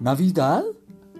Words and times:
¿Navidad? 0.00 0.64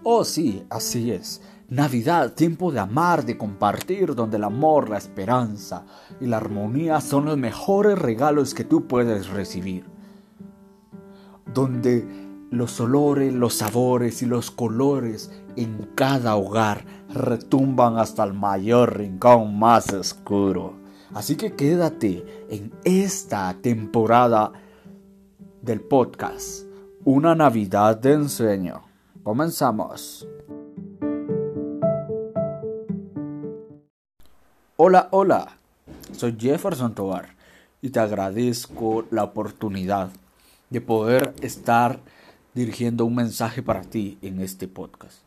Oh 0.04 0.24
sí, 0.24 0.64
así 0.70 1.10
es. 1.10 1.42
Navidad, 1.68 2.32
tiempo 2.32 2.72
de 2.72 2.78
amar, 2.78 3.26
de 3.26 3.36
compartir, 3.36 4.14
donde 4.14 4.36
el 4.36 4.44
amor, 4.44 4.88
la 4.88 4.98
esperanza 4.98 5.84
y 6.20 6.26
la 6.26 6.38
armonía 6.38 7.00
son 7.00 7.26
los 7.26 7.36
mejores 7.36 7.98
regalos 7.98 8.54
que 8.54 8.64
tú 8.64 8.86
puedes 8.86 9.28
recibir. 9.28 9.84
Donde 11.52 12.06
los 12.50 12.80
olores, 12.80 13.34
los 13.34 13.54
sabores 13.54 14.22
y 14.22 14.26
los 14.26 14.50
colores 14.50 15.30
en 15.56 15.90
cada 15.94 16.36
hogar 16.36 16.86
retumban 17.12 17.98
hasta 17.98 18.24
el 18.24 18.32
mayor 18.32 18.96
rincón 18.96 19.58
más 19.58 19.92
oscuro. 19.92 20.74
Así 21.12 21.36
que 21.36 21.54
quédate 21.54 22.46
en 22.48 22.72
esta 22.84 23.54
temporada 23.60 24.52
del 25.62 25.80
podcast, 25.80 26.67
Una 27.10 27.34
Navidad 27.34 27.96
de 27.96 28.12
Ensueño. 28.12 28.82
Comenzamos. 29.22 30.28
Hola, 34.76 35.08
hola, 35.12 35.56
soy 36.12 36.36
Jefferson 36.38 36.94
Tobar 36.94 37.30
y 37.80 37.88
te 37.88 37.98
agradezco 37.98 39.06
la 39.10 39.24
oportunidad 39.24 40.10
de 40.68 40.82
poder 40.82 41.32
estar 41.40 41.98
dirigiendo 42.52 43.06
un 43.06 43.14
mensaje 43.14 43.62
para 43.62 43.80
ti 43.80 44.18
en 44.20 44.40
este 44.40 44.68
podcast. 44.68 45.22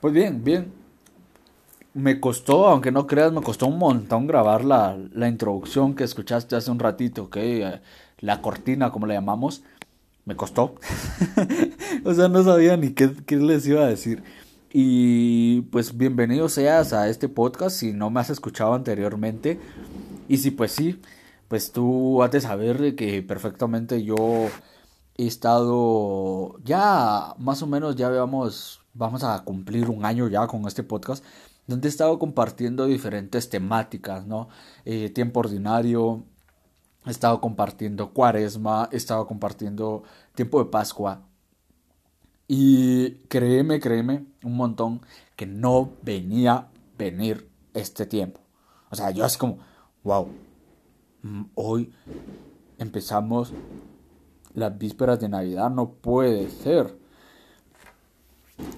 Pues 0.00 0.14
bien, 0.14 0.44
bien, 0.44 0.72
me 1.92 2.20
costó, 2.20 2.68
aunque 2.68 2.92
no 2.92 3.08
creas, 3.08 3.32
me 3.32 3.42
costó 3.42 3.66
un 3.66 3.78
montón 3.78 4.28
grabar 4.28 4.64
la, 4.64 4.96
la 5.12 5.26
introducción 5.26 5.96
que 5.96 6.04
escuchaste 6.04 6.54
hace 6.54 6.70
un 6.70 6.78
ratito, 6.78 7.30
que 7.30 7.80
la 8.20 8.40
cortina, 8.40 8.92
como 8.92 9.06
le 9.06 9.14
llamamos, 9.14 9.64
me 10.24 10.36
costó. 10.36 10.74
o 12.04 12.14
sea, 12.14 12.28
no 12.28 12.42
sabía 12.42 12.76
ni 12.76 12.90
qué, 12.92 13.14
qué, 13.26 13.36
les 13.36 13.66
iba 13.66 13.82
a 13.82 13.88
decir. 13.88 14.22
Y 14.72 15.62
pues 15.62 15.96
bienvenido 15.96 16.48
seas 16.48 16.92
a 16.92 17.08
este 17.08 17.28
podcast 17.28 17.76
si 17.76 17.92
no 17.92 18.10
me 18.10 18.20
has 18.20 18.30
escuchado 18.30 18.74
anteriormente. 18.74 19.60
Y 20.28 20.38
si 20.38 20.50
pues 20.50 20.72
sí, 20.72 21.00
pues 21.48 21.72
tú 21.72 22.22
has 22.22 22.30
de 22.32 22.40
saber 22.40 22.96
que 22.96 23.22
perfectamente 23.22 24.02
yo 24.02 24.48
he 25.16 25.26
estado 25.26 26.58
ya 26.64 27.34
más 27.38 27.62
o 27.62 27.66
menos 27.66 27.94
ya 27.96 28.08
veamos 28.08 28.80
vamos 28.94 29.22
a 29.22 29.44
cumplir 29.44 29.88
un 29.90 30.04
año 30.04 30.28
ya 30.28 30.46
con 30.46 30.66
este 30.66 30.82
podcast 30.82 31.24
donde 31.66 31.88
he 31.88 31.90
estado 31.90 32.18
compartiendo 32.18 32.86
diferentes 32.86 33.48
temáticas, 33.48 34.26
¿no? 34.26 34.48
Eh, 34.84 35.10
tiempo 35.10 35.40
ordinario, 35.40 36.24
he 37.06 37.10
estado 37.10 37.40
compartiendo 37.40 38.12
cuaresma, 38.12 38.88
he 38.92 38.96
estado 38.96 39.26
compartiendo 39.26 40.02
tiempo 40.34 40.62
de 40.62 40.70
Pascua. 40.70 41.22
Y 42.46 43.12
créeme, 43.28 43.80
créeme 43.80 44.26
un 44.42 44.56
montón 44.56 45.00
que 45.36 45.46
no 45.46 45.90
venía 46.02 46.68
venir 46.98 47.48
este 47.72 48.06
tiempo. 48.06 48.40
O 48.90 48.96
sea, 48.96 49.10
yo 49.10 49.24
así 49.24 49.38
como, 49.38 49.58
wow, 50.02 50.28
mm, 51.22 51.42
hoy 51.54 51.92
empezamos 52.78 53.52
las 54.54 54.78
vísperas 54.78 55.20
de 55.20 55.28
Navidad, 55.28 55.70
no 55.70 55.90
puede 55.90 56.48
ser. 56.50 56.96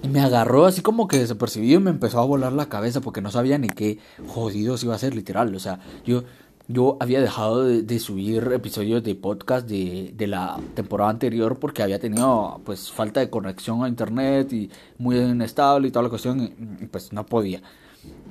Y 0.01 0.07
me 0.07 0.21
agarró 0.21 0.65
así 0.65 0.81
como 0.81 1.07
que 1.07 1.19
desapercibido 1.19 1.79
y 1.79 1.83
me 1.83 1.91
empezó 1.91 2.19
a 2.19 2.25
volar 2.25 2.51
la 2.53 2.67
cabeza 2.67 3.01
porque 3.01 3.21
no 3.21 3.29
sabía 3.29 3.59
ni 3.59 3.69
qué 3.69 3.99
jodidos 4.27 4.83
iba 4.83 4.95
a 4.95 4.99
ser 4.99 5.13
literal. 5.13 5.53
O 5.53 5.59
sea, 5.59 5.79
yo, 6.03 6.23
yo 6.67 6.97
había 6.99 7.21
dejado 7.21 7.63
de, 7.63 7.99
subir 7.99 8.51
episodios 8.53 9.03
de 9.03 9.15
podcast 9.15 9.67
de, 9.67 10.11
de, 10.15 10.27
la 10.27 10.59
temporada 10.75 11.09
anterior 11.09 11.57
porque 11.59 11.81
había 11.81 11.99
tenido 11.99 12.61
pues 12.65 12.91
falta 12.91 13.21
de 13.21 13.29
conexión 13.29 13.83
a 13.83 13.87
internet 13.87 14.51
y 14.51 14.69
muy 14.97 15.17
inestable 15.17 15.87
y 15.87 15.91
toda 15.91 16.03
la 16.03 16.09
cuestión 16.09 16.41
y, 16.41 16.85
pues 16.87 17.13
no 17.13 17.25
podía. 17.25 17.61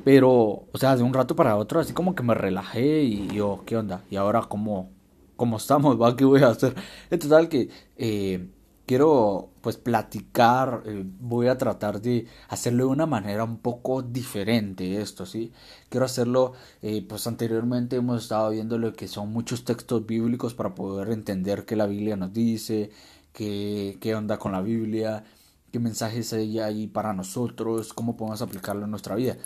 Pero, 0.04 0.30
o 0.72 0.78
sea, 0.78 0.96
de 0.96 1.02
un 1.02 1.14
rato 1.14 1.34
para 1.34 1.56
otro 1.56 1.80
así 1.80 1.92
como 1.92 2.14
que 2.14 2.22
me 2.22 2.34
relajé 2.34 3.02
y 3.02 3.28
yo, 3.28 3.62
¿qué 3.66 3.76
onda? 3.76 4.02
¿Y 4.10 4.16
ahora 4.16 4.42
cómo, 4.42 4.90
cómo 5.36 5.56
estamos? 5.56 5.96
¿Va? 6.00 6.16
¿Qué 6.16 6.24
voy 6.24 6.42
a 6.42 6.48
hacer? 6.48 6.74
En 7.10 7.18
total 7.18 7.48
que... 7.48 7.70
Eh, 7.96 8.48
quiero 8.86 9.50
pues 9.60 9.76
platicar, 9.76 10.82
eh, 10.86 11.04
voy 11.20 11.48
a 11.48 11.58
tratar 11.58 12.00
de 12.00 12.26
hacerlo 12.48 12.84
de 12.86 12.90
una 12.90 13.06
manera 13.06 13.44
un 13.44 13.58
poco 13.58 14.02
diferente 14.02 15.00
esto, 15.00 15.26
¿sí? 15.26 15.52
Quiero 15.88 16.06
hacerlo, 16.06 16.52
eh, 16.82 17.04
pues 17.06 17.26
anteriormente 17.26 17.96
hemos 17.96 18.22
estado 18.22 18.50
viendo 18.50 18.78
lo 18.78 18.92
que 18.92 19.08
son 19.08 19.32
muchos 19.32 19.64
textos 19.64 20.06
bíblicos 20.06 20.54
para 20.54 20.74
poder 20.74 21.10
entender 21.10 21.64
qué 21.64 21.76
la 21.76 21.86
Biblia 21.86 22.16
nos 22.16 22.32
dice, 22.32 22.90
qué, 23.32 23.98
qué 24.00 24.14
onda 24.14 24.38
con 24.38 24.52
la 24.52 24.62
Biblia, 24.62 25.24
qué 25.72 25.78
mensajes 25.80 26.32
hay 26.32 26.58
ahí 26.60 26.86
para 26.86 27.12
nosotros, 27.12 27.92
cómo 27.92 28.16
podemos 28.16 28.42
aplicarlo 28.42 28.84
en 28.84 28.90
nuestra 28.90 29.16
vida. 29.16 29.36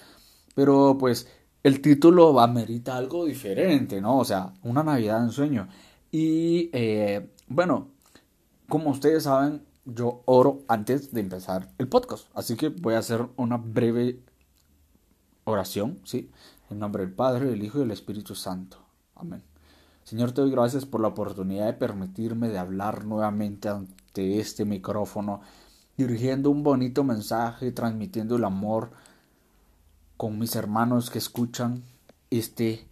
Pero 0.55 0.97
pues 0.99 1.29
el 1.63 1.81
título 1.81 2.39
amerita 2.41 2.97
algo 2.97 3.25
diferente, 3.25 4.01
¿no? 4.01 4.19
O 4.19 4.25
sea, 4.25 4.53
una 4.63 4.83
Navidad 4.83 5.23
en 5.25 5.31
sueño. 5.31 5.69
Y 6.11 6.71
eh, 6.73 7.31
bueno, 7.49 7.89
como 8.71 8.91
ustedes 8.91 9.25
saben, 9.25 9.67
yo 9.85 10.23
oro 10.25 10.63
antes 10.69 11.13
de 11.13 11.21
empezar 11.21 11.69
el 11.77 11.89
podcast. 11.89 12.29
Así 12.35 12.57
que 12.57 12.69
voy 12.69 12.95
a 12.95 13.01
hacer 13.01 13.29
una 13.37 13.59
breve 13.59 14.23
oración, 15.45 16.01
¿sí? 16.05 16.31
En 16.71 16.79
nombre 16.79 17.05
del 17.05 17.13
Padre, 17.13 17.51
del 17.51 17.63
Hijo 17.63 17.79
y 17.79 17.81
del 17.83 17.91
Espíritu 17.91 18.35
Santo. 18.35 18.79
Amén. 19.17 19.43
Señor, 20.05 20.33
te 20.33 20.41
doy 20.41 20.53
gracias 20.53 20.87
por 20.87 21.01
la 21.01 21.09
oportunidad 21.09 21.67
de 21.67 21.73
permitirme 21.73 22.49
de 22.49 22.59
hablar 22.59 23.05
nuevamente 23.05 23.69
ante 23.69 24.39
este 24.39 24.65
micrófono, 24.65 25.41
dirigiendo 25.97 26.49
un 26.49 26.63
bonito 26.63 27.03
mensaje, 27.03 27.73
transmitiendo 27.73 28.37
el 28.37 28.45
amor 28.45 28.93
con 30.17 30.39
mis 30.39 30.55
hermanos 30.55 31.11
que 31.11 31.19
escuchan 31.19 31.83
este 32.31 32.87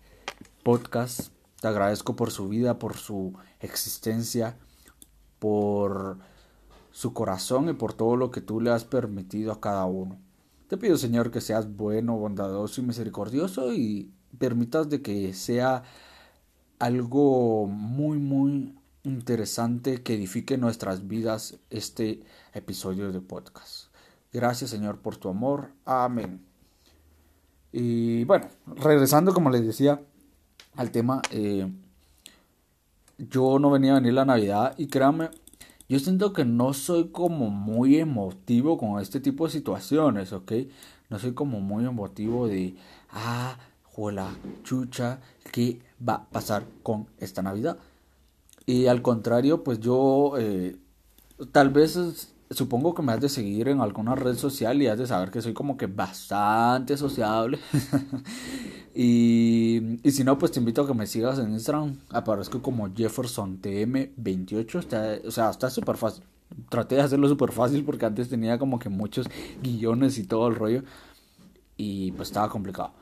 podcast. 0.64 1.28
Te 1.60 1.68
agradezco 1.68 2.16
por 2.16 2.32
su 2.32 2.48
vida, 2.48 2.80
por 2.80 2.96
su 2.96 3.34
existencia 3.60 4.56
por 5.38 6.18
su 6.90 7.12
corazón 7.12 7.68
y 7.68 7.74
por 7.74 7.94
todo 7.94 8.16
lo 8.16 8.30
que 8.30 8.40
tú 8.40 8.60
le 8.60 8.70
has 8.70 8.84
permitido 8.84 9.52
a 9.52 9.60
cada 9.60 9.84
uno. 9.84 10.18
Te 10.68 10.76
pido, 10.76 10.96
Señor, 10.96 11.30
que 11.30 11.40
seas 11.40 11.76
bueno, 11.76 12.16
bondadoso 12.16 12.80
y 12.80 12.84
misericordioso 12.84 13.72
y 13.72 14.12
permitas 14.38 14.88
de 14.88 15.00
que 15.00 15.32
sea 15.32 15.82
algo 16.78 17.66
muy, 17.66 18.18
muy 18.18 18.74
interesante 19.02 20.02
que 20.02 20.14
edifique 20.14 20.58
nuestras 20.58 21.08
vidas 21.08 21.58
este 21.70 22.22
episodio 22.52 23.12
de 23.12 23.20
podcast. 23.20 23.86
Gracias, 24.32 24.70
Señor, 24.70 24.98
por 24.98 25.16
tu 25.16 25.28
amor. 25.28 25.70
Amén. 25.84 26.44
Y 27.72 28.24
bueno, 28.24 28.48
regresando, 28.66 29.32
como 29.32 29.50
les 29.50 29.64
decía, 29.64 30.02
al 30.76 30.90
tema, 30.90 31.22
eh, 31.30 31.70
yo 33.18 33.58
no 33.58 33.70
venía 33.70 33.92
a 33.92 33.96
venir 33.96 34.14
la 34.14 34.24
Navidad 34.24 34.74
y 34.78 34.86
créanme, 34.86 35.30
yo 35.88 35.98
siento 35.98 36.32
que 36.32 36.44
no 36.44 36.74
soy 36.74 37.08
como 37.08 37.50
muy 37.50 37.96
emotivo 37.96 38.78
con 38.78 39.00
este 39.00 39.20
tipo 39.20 39.46
de 39.46 39.52
situaciones, 39.52 40.32
¿ok? 40.32 40.52
No 41.08 41.18
soy 41.18 41.32
como 41.32 41.60
muy 41.60 41.86
emotivo 41.86 42.46
de, 42.46 42.76
ah, 43.10 43.58
juela, 43.84 44.30
chucha, 44.64 45.20
¿qué 45.50 45.80
va 46.06 46.14
a 46.14 46.24
pasar 46.28 46.64
con 46.82 47.06
esta 47.18 47.42
Navidad? 47.42 47.78
Y 48.66 48.86
al 48.86 49.00
contrario, 49.00 49.64
pues 49.64 49.80
yo 49.80 50.34
eh, 50.38 50.76
tal 51.52 51.70
vez 51.70 51.98
supongo 52.50 52.94
que 52.94 53.02
me 53.02 53.12
has 53.12 53.20
de 53.20 53.28
seguir 53.28 53.68
en 53.68 53.80
alguna 53.80 54.14
red 54.14 54.36
social 54.36 54.80
y 54.82 54.86
has 54.86 54.98
de 54.98 55.06
saber 55.06 55.30
que 55.30 55.42
soy 55.42 55.54
como 55.54 55.76
que 55.76 55.86
bastante 55.86 56.96
sociable. 56.96 57.58
y, 58.94 59.47
y, 60.02 60.10
si 60.10 60.24
no, 60.24 60.38
pues 60.38 60.52
te 60.52 60.60
invito 60.60 60.82
a 60.82 60.86
que 60.86 60.94
me 60.94 61.06
sigas 61.06 61.38
en 61.38 61.52
Instagram. 61.52 61.98
Aparezco 62.10 62.62
como 62.62 62.88
JeffersonTM28. 62.88 65.26
o 65.26 65.30
sea, 65.30 65.50
está 65.50 65.70
súper 65.70 65.96
fácil. 65.96 66.24
Traté 66.68 66.96
de 66.96 67.02
hacerlo 67.02 67.28
súper 67.28 67.52
fácil 67.52 67.84
porque 67.84 68.06
antes 68.06 68.28
tenía 68.28 68.58
como 68.58 68.78
que 68.78 68.88
muchos 68.88 69.28
guiones 69.62 70.18
y 70.18 70.24
todo 70.24 70.48
el 70.48 70.54
rollo. 70.54 70.82
Y 71.76 72.12
pues 72.12 72.28
estaba 72.28 72.48
complicado. 72.48 72.92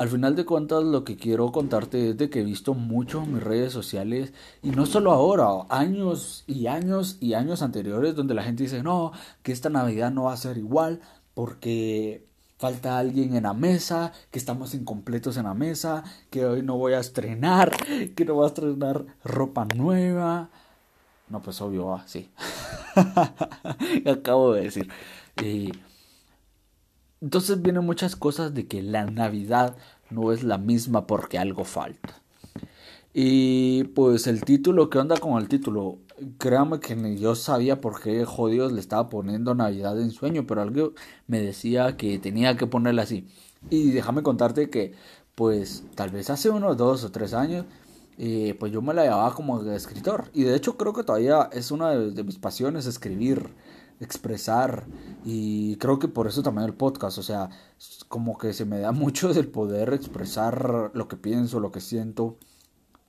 Al 0.00 0.08
final 0.08 0.34
de 0.34 0.46
cuentas 0.46 0.82
lo 0.82 1.04
que 1.04 1.16
quiero 1.16 1.52
contarte 1.52 2.10
es 2.10 2.16
de 2.16 2.30
que 2.30 2.40
he 2.40 2.44
visto 2.44 2.72
mucho 2.72 3.26
mis 3.26 3.42
redes 3.42 3.70
sociales 3.70 4.32
y 4.62 4.70
no 4.70 4.86
solo 4.86 5.12
ahora, 5.12 5.66
años 5.68 6.42
y 6.46 6.68
años 6.68 7.18
y 7.20 7.34
años 7.34 7.60
anteriores 7.60 8.14
donde 8.14 8.32
la 8.32 8.42
gente 8.42 8.62
dice 8.62 8.82
no, 8.82 9.12
que 9.42 9.52
esta 9.52 9.68
Navidad 9.68 10.10
no 10.10 10.22
va 10.22 10.32
a 10.32 10.38
ser 10.38 10.56
igual 10.56 11.02
porque 11.34 12.29
falta 12.60 12.98
alguien 12.98 13.34
en 13.34 13.44
la 13.44 13.54
mesa, 13.54 14.12
que 14.30 14.38
estamos 14.38 14.74
incompletos 14.74 15.38
en 15.38 15.44
la 15.44 15.54
mesa, 15.54 16.04
que 16.28 16.44
hoy 16.44 16.62
no 16.62 16.76
voy 16.76 16.92
a 16.92 17.00
estrenar, 17.00 17.74
que 18.14 18.24
no 18.26 18.34
voy 18.34 18.44
a 18.44 18.48
estrenar 18.48 19.06
ropa 19.24 19.66
nueva. 19.74 20.50
No, 21.30 21.40
pues 21.40 21.58
obvio, 21.62 21.94
ah, 21.94 22.04
sí. 22.06 22.30
Acabo 24.06 24.52
de 24.52 24.64
decir. 24.64 24.90
Y 25.42 25.72
entonces 27.22 27.62
vienen 27.62 27.86
muchas 27.86 28.14
cosas 28.14 28.52
de 28.52 28.66
que 28.66 28.82
la 28.82 29.06
Navidad 29.06 29.74
no 30.10 30.30
es 30.30 30.42
la 30.42 30.58
misma 30.58 31.06
porque 31.06 31.38
algo 31.38 31.64
falta. 31.64 32.20
Y 33.12 33.84
pues 33.84 34.26
el 34.26 34.44
título, 34.44 34.88
¿qué 34.88 34.98
onda 34.98 35.16
con 35.18 35.40
el 35.40 35.48
título? 35.48 35.98
créame 36.38 36.80
que 36.80 36.96
ni 36.96 37.18
yo 37.18 37.34
sabía 37.34 37.80
por 37.80 38.00
qué 38.00 38.24
jodidos 38.24 38.72
le 38.72 38.80
estaba 38.80 39.08
poniendo 39.08 39.54
Navidad 39.54 40.00
en 40.00 40.10
sueño, 40.10 40.46
pero 40.46 40.62
algo 40.62 40.92
me 41.26 41.40
decía 41.40 41.96
que 41.96 42.18
tenía 42.18 42.56
que 42.56 42.66
ponerle 42.66 43.02
así. 43.02 43.26
Y 43.70 43.90
déjame 43.90 44.22
contarte 44.22 44.70
que, 44.70 44.94
pues, 45.34 45.84
tal 45.94 46.10
vez 46.10 46.30
hace 46.30 46.50
unos 46.50 46.76
dos 46.76 47.04
o 47.04 47.10
tres 47.12 47.34
años, 47.34 47.66
eh, 48.18 48.56
pues 48.58 48.72
yo 48.72 48.82
me 48.82 48.94
la 48.94 49.04
llevaba 49.04 49.34
como 49.34 49.62
escritor. 49.62 50.30
Y 50.34 50.44
de 50.44 50.56
hecho 50.56 50.76
creo 50.76 50.92
que 50.92 51.04
todavía 51.04 51.48
es 51.52 51.70
una 51.70 51.90
de, 51.90 52.24
mis 52.24 52.38
pasiones 52.38 52.86
escribir, 52.86 53.48
expresar. 54.00 54.86
Y 55.24 55.76
creo 55.76 55.98
que 55.98 56.08
por 56.08 56.26
eso 56.26 56.42
también 56.42 56.66
el 56.66 56.74
podcast. 56.74 57.18
O 57.18 57.22
sea, 57.22 57.50
como 58.08 58.38
que 58.38 58.52
se 58.52 58.64
me 58.66 58.78
da 58.80 58.92
mucho 58.92 59.32
del 59.32 59.48
poder 59.48 59.94
expresar 59.94 60.90
lo 60.94 61.08
que 61.08 61.16
pienso, 61.16 61.60
lo 61.60 61.72
que 61.72 61.80
siento 61.80 62.38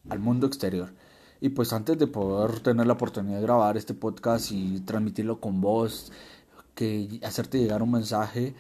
al 0.10 0.20
mundo 0.20 0.48
exterior. 0.48 0.94
Y 1.40 1.50
pues 1.50 1.74
antes 1.74 1.98
de 1.98 2.08
poder 2.08 2.60
tener 2.60 2.86
la 2.88 2.94
oportunidad 2.94 3.38
de 3.38 3.44
grabar 3.44 3.78
este 3.78 3.94
podcast 3.94 4.52
y 4.52 4.80
transmitirlo 4.82 5.40
con 5.40 5.62
voz, 5.62 6.12
que 6.76 7.20
hacerte 7.24 7.60
llegar 7.60 7.82
un 7.82 7.92
mensaje, 7.92 8.54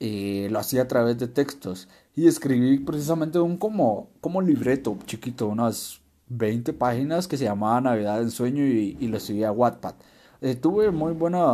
eh, 0.00 0.48
lo 0.50 0.58
hacía 0.58 0.82
a 0.82 0.88
través 0.88 1.18
de 1.18 1.28
textos. 1.28 1.88
Y 2.14 2.26
escribí 2.26 2.78
precisamente 2.78 3.38
un 3.38 3.58
como, 3.58 4.08
como 4.20 4.40
libreto 4.42 4.96
chiquito, 5.06 5.48
unas 5.48 6.00
20 6.28 6.72
páginas 6.72 7.28
que 7.28 7.36
se 7.36 7.44
llamaba 7.44 7.80
Navidad 7.80 8.22
en 8.22 8.30
Sueño 8.30 8.64
y, 8.64 8.96
y 9.00 9.08
lo 9.08 9.20
subí 9.20 9.44
a 9.44 9.52
Wattpad. 9.52 9.94
Eh, 10.40 10.54
tuve 10.54 10.90
muy 10.90 11.12
buena, 11.12 11.44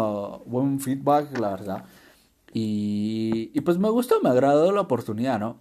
buen 0.47 0.81
feedback, 0.81 1.39
la 1.39 1.51
verdad. 1.51 1.85
Y, 2.53 3.51
y, 3.55 3.61
pues 3.63 3.79
me 3.79 3.89
gustó, 3.91 4.21
me 4.23 4.31
agradó 4.31 4.73
la 4.73 4.83
oportunidad, 4.83 5.39
¿no? 5.39 5.59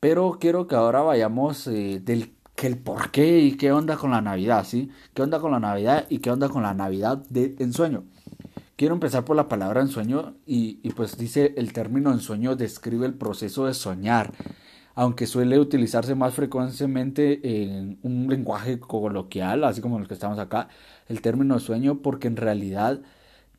Pero 0.00 0.38
quiero 0.40 0.66
que 0.68 0.74
ahora 0.76 1.02
vayamos 1.02 1.66
eh, 1.66 2.00
del 2.04 2.32
el 2.66 2.78
por 2.78 3.10
qué 3.10 3.40
y 3.40 3.56
qué 3.56 3.72
onda 3.72 3.96
con 3.96 4.10
la 4.10 4.20
Navidad, 4.20 4.64
¿sí? 4.64 4.90
¿Qué 5.14 5.22
onda 5.22 5.40
con 5.40 5.52
la 5.52 5.60
Navidad 5.60 6.06
y 6.08 6.18
qué 6.18 6.30
onda 6.30 6.48
con 6.48 6.62
la 6.62 6.74
Navidad 6.74 7.18
de 7.28 7.54
ensueño? 7.58 8.04
Quiero 8.76 8.94
empezar 8.94 9.24
por 9.24 9.36
la 9.36 9.48
palabra 9.48 9.80
ensueño 9.80 10.34
y, 10.46 10.80
y 10.82 10.90
pues 10.90 11.16
dice 11.16 11.54
el 11.56 11.72
término 11.72 12.10
ensueño 12.12 12.56
describe 12.56 13.06
el 13.06 13.14
proceso 13.14 13.66
de 13.66 13.74
soñar, 13.74 14.32
aunque 14.94 15.26
suele 15.26 15.58
utilizarse 15.58 16.14
más 16.14 16.34
frecuentemente 16.34 17.40
en 17.64 17.98
un 18.02 18.28
lenguaje 18.28 18.80
coloquial, 18.80 19.64
así 19.64 19.80
como 19.80 19.98
el 19.98 20.08
que 20.08 20.14
estamos 20.14 20.38
acá, 20.38 20.68
el 21.08 21.20
término 21.20 21.58
sueño 21.58 21.98
porque 22.02 22.28
en 22.28 22.36
realidad 22.36 23.00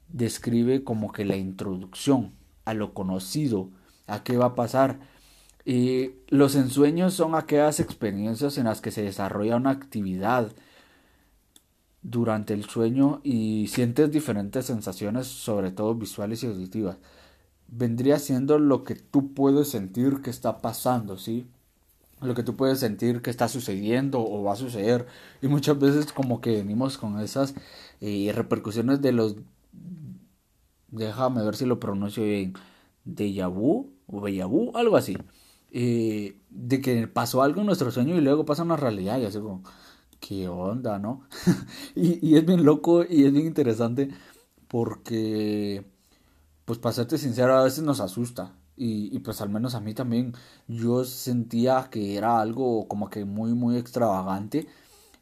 describe 0.09 0.83
como 0.83 1.11
que 1.11 1.25
la 1.25 1.35
introducción 1.35 2.33
a 2.65 2.73
lo 2.73 2.93
conocido, 2.93 3.69
a 4.07 4.23
qué 4.23 4.37
va 4.37 4.47
a 4.47 4.55
pasar, 4.55 4.99
y 5.65 6.11
los 6.27 6.55
ensueños 6.55 7.13
son 7.13 7.35
aquellas 7.35 7.79
experiencias 7.79 8.57
en 8.57 8.65
las 8.65 8.81
que 8.81 8.91
se 8.91 9.03
desarrolla 9.03 9.55
una 9.55 9.71
actividad 9.71 10.51
durante 12.01 12.53
el 12.53 12.65
sueño 12.65 13.21
y 13.23 13.67
sientes 13.67 14.11
diferentes 14.11 14.65
sensaciones, 14.65 15.27
sobre 15.27 15.71
todo 15.71 15.95
visuales 15.95 16.43
y 16.43 16.47
auditivas. 16.47 16.97
Vendría 17.67 18.19
siendo 18.19 18.59
lo 18.59 18.83
que 18.83 18.95
tú 18.95 19.33
puedes 19.33 19.69
sentir 19.69 20.21
que 20.21 20.29
está 20.29 20.61
pasando, 20.61 21.17
¿sí? 21.17 21.47
Lo 22.21 22.35
que 22.35 22.43
tú 22.43 22.55
puedes 22.55 22.79
sentir 22.79 23.21
que 23.21 23.29
está 23.29 23.47
sucediendo 23.47 24.21
o 24.21 24.43
va 24.43 24.53
a 24.53 24.55
suceder. 24.57 25.07
Y 25.41 25.47
muchas 25.47 25.79
veces 25.79 26.11
como 26.13 26.41
que 26.41 26.51
venimos 26.51 26.97
con 26.97 27.19
esas 27.19 27.55
eh, 28.01 28.31
repercusiones 28.35 29.01
de 29.01 29.13
los... 29.13 29.37
Déjame 30.89 31.43
ver 31.43 31.55
si 31.55 31.65
lo 31.65 31.79
pronuncio 31.79 32.23
bien. 32.23 32.53
De 33.05 33.45
vu 33.47 33.91
o 34.07 34.21
vu, 34.21 34.71
algo 34.75 34.97
así 34.97 35.17
eh, 35.73 36.39
de 36.51 36.81
que 36.81 37.07
pasó 37.07 37.41
algo 37.41 37.61
en 37.61 37.67
nuestro 37.67 37.91
sueño 37.91 38.15
y 38.15 38.21
luego 38.21 38.45
pasa 38.45 38.63
una 38.63 38.77
realidad 38.77 39.19
y 39.19 39.25
así 39.25 39.39
como, 39.39 39.63
¿qué 40.19 40.47
onda, 40.47 40.99
no? 40.99 41.23
y, 41.95 42.25
y, 42.25 42.37
es 42.37 42.45
bien 42.45 42.63
loco 42.63 43.03
y 43.03 43.25
es 43.25 43.33
bien 43.33 43.47
interesante 43.47 44.09
porque, 44.67 45.85
pues 46.65 46.79
para 46.79 46.93
serte 46.93 47.17
sincero, 47.17 47.57
a 47.57 47.63
veces 47.63 47.83
nos 47.83 47.99
asusta. 48.01 48.53
Y, 48.77 49.15
y 49.15 49.19
pues 49.19 49.41
al 49.41 49.49
menos 49.49 49.75
a 49.75 49.81
mí 49.81 49.93
también 49.93 50.33
yo 50.67 51.05
sentía 51.05 51.89
que 51.91 52.17
era 52.17 52.41
algo 52.41 52.87
como 52.87 53.09
que 53.09 53.25
muy, 53.25 53.53
muy 53.53 53.77
extravagante. 53.77 54.67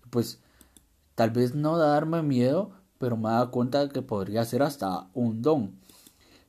Pues 0.09 0.41
tal 1.15 1.31
vez 1.31 1.55
no 1.55 1.77
darme 1.77 2.23
miedo, 2.23 2.71
pero 2.97 3.17
me 3.17 3.29
da 3.29 3.47
cuenta 3.51 3.89
que 3.89 4.01
podría 4.01 4.45
ser 4.45 4.63
hasta 4.63 5.09
un 5.13 5.41
don. 5.41 5.79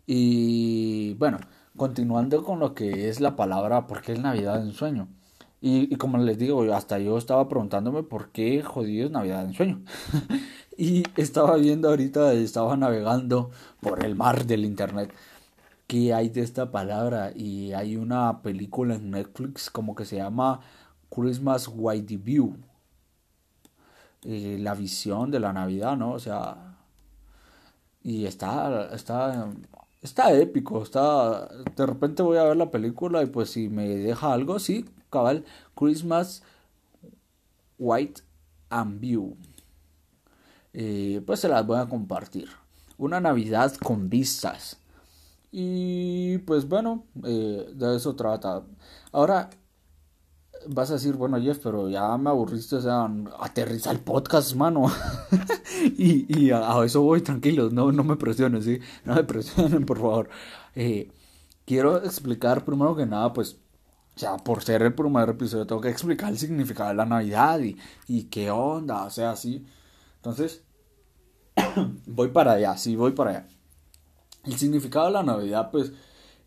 Y 0.07 1.15
bueno, 1.15 1.39
continuando 1.83 2.45
con 2.45 2.61
lo 2.61 2.75
que 2.77 3.09
es 3.09 3.21
la 3.21 3.35
palabra, 3.35 3.89
¿por 3.89 4.03
qué 4.03 4.13
es 4.13 4.21
Navidad 4.21 4.63
en 4.63 4.73
sueño? 4.73 5.09
Y, 5.61 5.97
como 5.97 6.17
les 6.19 6.39
digo, 6.39 6.63
hasta 6.73 7.01
yo 7.01 7.19
estaba 7.19 7.49
preguntándome 7.49 8.05
por 8.05 8.31
qué 8.31 8.63
jodido 8.63 9.07
es 9.07 9.11
Navidad 9.11 9.45
en 9.45 9.53
sueño. 9.53 9.83
y 10.79 11.03
estaba 11.17 11.57
viendo 11.57 11.89
ahorita, 11.89 12.35
estaba 12.35 12.77
navegando 12.77 13.51
por 13.81 14.05
el 14.05 14.15
mar 14.15 14.47
del 14.47 14.65
internet 14.65 15.13
qué 15.89 16.15
hay 16.15 16.29
de 16.29 16.43
esta 16.43 16.71
palabra 16.71 17.33
y 17.35 17.73
hay 17.73 17.97
una 17.97 18.43
película 18.43 18.95
en 18.95 19.11
Netflix 19.11 19.69
como 19.69 19.97
que 19.97 20.05
se 20.05 20.19
llama 20.19 20.61
Christmas 21.11 21.69
White 21.69 22.17
View. 22.19 22.59
Eh, 24.25 24.57
la 24.61 24.75
visión 24.75 25.33
de 25.33 25.41
la 25.41 25.53
Navidad, 25.53 25.97
¿no? 25.97 26.13
O 26.13 26.21
sea, 26.21 26.77
y 28.05 28.27
está, 28.27 28.95
está 28.95 29.51
está 30.03 30.33
épico, 30.35 30.83
está... 30.83 31.49
De 31.77 31.87
repente 31.87 32.23
voy 32.23 32.37
a 32.39 32.45
ver 32.45 32.57
la 32.57 32.71
película 32.71 33.23
y 33.23 33.27
pues 33.27 33.51
si 33.51 33.69
me 33.69 33.89
deja 33.89 34.33
algo, 34.33 34.59
sí, 34.59 34.85
cabal, 35.11 35.45
Christmas 35.75 36.43
White 37.79 38.23
and 38.71 39.01
View. 39.01 39.37
Eh, 40.75 41.23
pues 41.27 41.41
se 41.41 41.49
las 41.49 41.67
voy 41.67 41.79
a 41.79 41.87
compartir. 41.87 42.49
Una 42.99 43.21
Navidad 43.21 43.75
con 43.77 44.09
vistas. 44.09 44.79
Y 45.51 46.39
pues 46.39 46.67
bueno, 46.67 47.05
eh, 47.25 47.71
de 47.75 47.97
eso 47.97 48.17
trata. 48.17 48.63
Ahora, 49.13 49.51
vas 50.69 50.91
a 50.91 50.95
decir, 50.95 51.15
bueno, 51.15 51.41
Jeff, 51.41 51.59
pero 51.63 51.89
ya 51.89 52.17
me 52.17 52.31
aburriste, 52.31 52.77
o 52.77 52.81
sea, 52.81 53.09
aterriza 53.41 53.91
el 53.91 54.01
podcast, 54.01 54.55
mano. 54.55 54.87
y, 55.97 56.27
y 56.39 56.51
a, 56.51 56.83
eso 56.85 57.03
voy, 57.03 57.21
tranquilo, 57.23 57.71
no, 57.71 57.93
no 57.93 58.05
me 58.05 58.17
presiones, 58.17 58.65
¿sí? 58.65 58.79
No 59.05 59.15
me 59.15 59.25
presionen, 59.25 59.85
por 59.87 59.99
favor. 59.99 60.29
Eh, 60.75 61.11
quiero 61.65 62.03
explicar 62.05 62.65
primero 62.65 62.97
que 62.97 63.07
nada, 63.07 63.33
pues, 63.33 63.59
o 64.15 64.19
sea, 64.19 64.37
por 64.37 64.63
ser 64.63 64.83
el 64.83 64.95
primer 64.95 65.29
episodio, 65.29 65.67
tengo 65.67 65.81
que 65.81 65.91
explicar 65.91 66.31
el 66.31 66.39
significado 66.39 66.91
de 66.91 66.97
la 66.97 67.07
Navidad 67.07 67.61
y, 67.61 67.77
y 68.09 68.25
qué 68.25 68.51
onda, 68.51 69.05
o 69.05 69.11
sea, 69.11 69.37
sí. 69.37 69.65
Entonces, 70.17 70.63
voy 72.07 72.29
para 72.29 72.53
allá, 72.53 72.77
sí, 72.77 72.97
voy 72.97 73.13
para 73.13 73.31
allá. 73.31 73.49
El 74.45 74.59
significado 74.59 75.07
de 75.07 75.13
la 75.13 75.23
Navidad, 75.23 75.71
pues, 75.71 75.93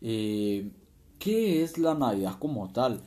eh, 0.00 0.70
¿qué 1.18 1.62
es 1.62 1.78
la 1.78 1.94
Navidad 1.94 2.34
como 2.38 2.70
tal? 2.72 3.02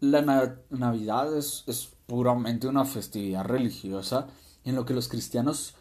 La 0.00 0.22
Navidad 0.70 1.36
es, 1.36 1.64
es 1.66 1.90
puramente 2.06 2.68
una 2.68 2.84
festividad 2.84 3.44
religiosa 3.44 4.28
en 4.64 4.74
lo 4.74 4.84
que 4.84 4.94
los 4.94 5.08
cristianos 5.08 5.74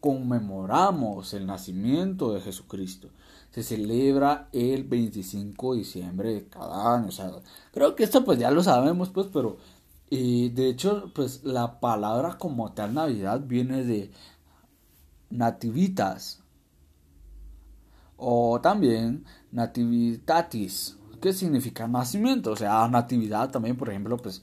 conmemoramos 0.00 1.34
el 1.34 1.46
nacimiento 1.46 2.32
de 2.32 2.40
Jesucristo. 2.40 3.10
Se 3.50 3.62
celebra 3.62 4.48
el 4.52 4.84
25 4.84 5.72
de 5.72 5.78
diciembre 5.78 6.34
de 6.34 6.48
cada 6.48 6.94
año. 6.94 7.08
O 7.08 7.12
sea, 7.12 7.30
creo 7.72 7.94
que 7.94 8.04
esto 8.04 8.24
pues 8.24 8.38
ya 8.38 8.50
lo 8.50 8.62
sabemos, 8.62 9.10
pues, 9.10 9.26
pero 9.32 9.58
eh, 10.10 10.50
de 10.52 10.68
hecho, 10.68 11.12
pues 11.14 11.44
la 11.44 11.78
palabra 11.78 12.36
como 12.38 12.72
tal 12.72 12.94
Navidad 12.94 13.40
viene 13.46 13.84
de 13.84 14.10
nativitas 15.30 16.42
o 18.16 18.60
también 18.60 19.24
nativitatis, 19.52 20.98
¿Qué 21.20 21.32
significa 21.32 21.86
nacimiento, 21.86 22.52
o 22.52 22.56
sea, 22.56 22.88
natividad 22.88 23.50
también, 23.50 23.76
por 23.76 23.90
ejemplo, 23.90 24.16
pues, 24.16 24.42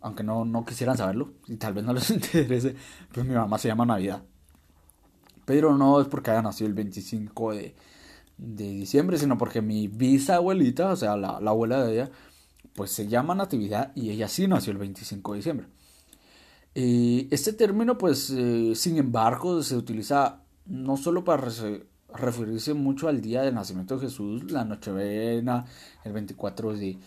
aunque 0.00 0.22
no, 0.22 0.44
no 0.44 0.64
quisieran 0.64 0.96
saberlo, 0.96 1.34
y 1.46 1.56
tal 1.56 1.74
vez 1.74 1.84
no 1.84 1.92
les 1.92 2.10
interese, 2.10 2.74
pues 3.12 3.26
mi 3.26 3.34
mamá 3.34 3.58
se 3.58 3.68
llama 3.68 3.86
Navidad. 3.86 4.22
Pero 5.44 5.76
no 5.76 6.00
es 6.00 6.08
porque 6.08 6.32
haya 6.32 6.42
nacido 6.42 6.68
el 6.68 6.74
25 6.74 7.52
de, 7.52 7.76
de 8.38 8.70
diciembre, 8.70 9.18
sino 9.18 9.38
porque 9.38 9.62
mi 9.62 9.88
bisabuelita, 9.88 10.90
o 10.90 10.96
sea, 10.96 11.16
la, 11.16 11.40
la, 11.40 11.50
abuela 11.50 11.84
de 11.84 11.92
ella, 11.94 12.10
pues 12.74 12.90
se 12.90 13.06
llama 13.06 13.34
Natividad 13.34 13.92
y 13.94 14.10
ella 14.10 14.28
sí 14.28 14.48
nació 14.48 14.72
el 14.72 14.78
25 14.78 15.32
de 15.32 15.36
diciembre. 15.36 15.66
Y 16.74 17.28
este 17.30 17.52
término, 17.54 17.96
pues, 17.96 18.30
eh, 18.30 18.74
sin 18.74 18.98
embargo, 18.98 19.62
se 19.62 19.76
utiliza 19.76 20.42
no 20.66 20.96
solo 20.96 21.24
para 21.24 21.42
referirse 22.16 22.74
mucho 22.74 23.08
al 23.08 23.20
día 23.20 23.42
del 23.42 23.54
nacimiento 23.54 23.96
de 23.96 24.06
Jesús, 24.06 24.50
la 24.50 24.64
Nochebuena, 24.64 25.64
el 26.04 26.12
24 26.12 26.74
de, 26.74 26.98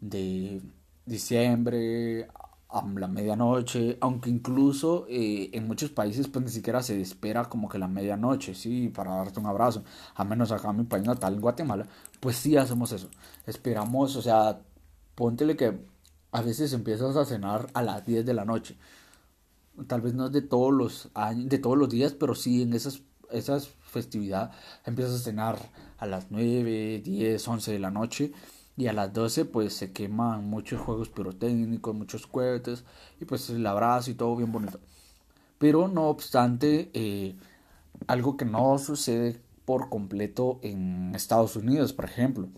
de 0.00 0.62
diciembre, 1.06 2.28
a 2.70 2.84
la 2.86 3.08
medianoche, 3.08 3.96
aunque 4.00 4.28
incluso 4.28 5.06
eh, 5.08 5.50
en 5.52 5.66
muchos 5.66 5.90
países 5.90 6.28
pues 6.28 6.44
ni 6.44 6.50
siquiera 6.50 6.82
se 6.82 7.00
espera 7.00 7.46
como 7.46 7.68
que 7.68 7.78
la 7.78 7.88
medianoche, 7.88 8.54
sí, 8.54 8.88
para 8.90 9.14
darte 9.14 9.40
un 9.40 9.46
abrazo, 9.46 9.84
a 10.14 10.24
menos 10.24 10.52
acá 10.52 10.70
en 10.70 10.78
mi 10.78 10.84
país 10.84 11.04
natal, 11.06 11.34
en 11.34 11.40
Guatemala, 11.40 11.86
pues 12.20 12.36
sí 12.36 12.56
hacemos 12.56 12.92
eso, 12.92 13.08
esperamos, 13.46 14.16
o 14.16 14.22
sea, 14.22 14.60
póntele 15.14 15.56
que 15.56 15.78
a 16.30 16.42
veces 16.42 16.72
empiezas 16.74 17.16
a 17.16 17.24
cenar 17.24 17.68
a 17.72 17.82
las 17.82 18.04
10 18.04 18.26
de 18.26 18.34
la 18.34 18.44
noche, 18.44 18.76
tal 19.86 20.02
vez 20.02 20.12
no 20.12 20.26
es 20.26 20.32
de 20.32 20.42
todos 20.42 20.72
los 20.72 21.08
años, 21.14 21.48
de 21.48 21.58
todos 21.58 21.78
los 21.78 21.88
días, 21.88 22.12
pero 22.12 22.34
sí 22.34 22.62
en 22.62 22.74
esas, 22.74 23.00
esas 23.30 23.70
festividades 23.88 24.54
empiezas 24.84 25.16
a 25.16 25.24
cenar 25.24 25.58
a 25.98 26.06
las 26.06 26.30
9, 26.30 27.02
10, 27.04 27.48
11 27.48 27.72
de 27.72 27.78
la 27.78 27.90
noche 27.90 28.32
y 28.76 28.86
a 28.86 28.92
las 28.92 29.12
12 29.12 29.44
pues 29.46 29.74
se 29.74 29.92
queman 29.92 30.48
muchos 30.48 30.80
juegos 30.80 31.08
pirotécnicos, 31.08 31.94
muchos 31.94 32.26
cohetes 32.26 32.84
y 33.20 33.24
pues 33.24 33.50
el 33.50 33.66
abrazo 33.66 34.10
y 34.10 34.14
todo 34.14 34.36
bien 34.36 34.52
bonito. 34.52 34.78
Pero 35.58 35.88
no 35.88 36.08
obstante, 36.08 36.90
eh, 36.94 37.34
algo 38.06 38.36
que 38.36 38.44
no 38.44 38.78
sucede 38.78 39.40
por 39.64 39.88
completo 39.88 40.60
en 40.62 41.12
Estados 41.14 41.56
Unidos, 41.56 41.92
por 41.92 42.04
ejemplo. 42.04 42.48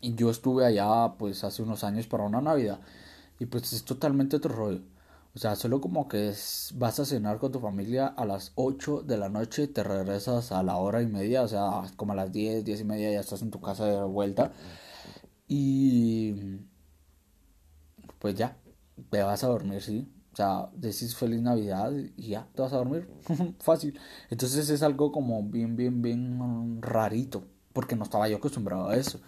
Y 0.00 0.14
yo 0.14 0.30
estuve 0.30 0.66
allá 0.66 1.14
pues 1.18 1.44
hace 1.44 1.62
unos 1.62 1.84
años 1.84 2.06
para 2.06 2.24
una 2.24 2.40
Navidad 2.40 2.80
y 3.38 3.46
pues 3.46 3.72
es 3.72 3.84
totalmente 3.84 4.36
otro 4.36 4.54
rollo. 4.54 4.80
O 5.34 5.38
sea, 5.38 5.54
solo 5.56 5.80
como 5.80 6.08
que 6.08 6.32
vas 6.74 6.98
a 7.00 7.04
cenar 7.04 7.38
con 7.38 7.52
tu 7.52 7.60
familia 7.60 8.06
a 8.06 8.24
las 8.24 8.52
8 8.56 9.02
de 9.02 9.18
la 9.18 9.28
noche, 9.28 9.68
te 9.68 9.84
regresas 9.84 10.52
a 10.52 10.62
la 10.62 10.76
hora 10.76 11.02
y 11.02 11.06
media, 11.06 11.42
o 11.42 11.48
sea, 11.48 11.82
como 11.96 12.12
a 12.12 12.16
las 12.16 12.32
10, 12.32 12.64
10 12.64 12.80
y 12.80 12.84
media 12.84 13.12
ya 13.12 13.20
estás 13.20 13.42
en 13.42 13.50
tu 13.50 13.60
casa 13.60 13.86
de 13.86 14.02
vuelta. 14.04 14.52
Y 15.46 16.34
pues 18.18 18.34
ya, 18.34 18.56
te 19.10 19.22
vas 19.22 19.44
a 19.44 19.48
dormir, 19.48 19.82
sí. 19.82 20.08
O 20.32 20.36
sea, 20.36 20.70
decís 20.74 21.16
feliz 21.16 21.40
Navidad 21.42 21.92
y 22.16 22.28
ya, 22.28 22.48
te 22.54 22.62
vas 22.62 22.72
a 22.72 22.78
dormir. 22.78 23.08
Fácil. 23.60 23.98
Entonces 24.30 24.68
es 24.70 24.82
algo 24.82 25.10
como 25.12 25.42
bien, 25.42 25.76
bien, 25.76 26.02
bien 26.02 26.80
rarito, 26.82 27.44
porque 27.72 27.96
no 27.96 28.04
estaba 28.04 28.28
yo 28.28 28.36
acostumbrado 28.36 28.88
a 28.88 28.96
eso. 28.96 29.20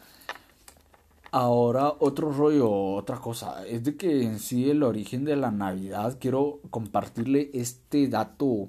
Ahora 1.33 1.95
otro 2.01 2.33
rollo, 2.33 2.69
otra 2.71 3.19
cosa, 3.19 3.65
es 3.67 3.85
de 3.85 3.97
que 3.97 4.25
en 4.25 4.41
sí 4.41 4.69
el 4.69 4.83
origen 4.83 5.25
de 5.25 5.37
la 5.37 5.53
Navidad 5.53 6.19
quiero 6.21 6.61
compartirle 6.71 7.51
este 7.55 8.09
dato 8.09 8.69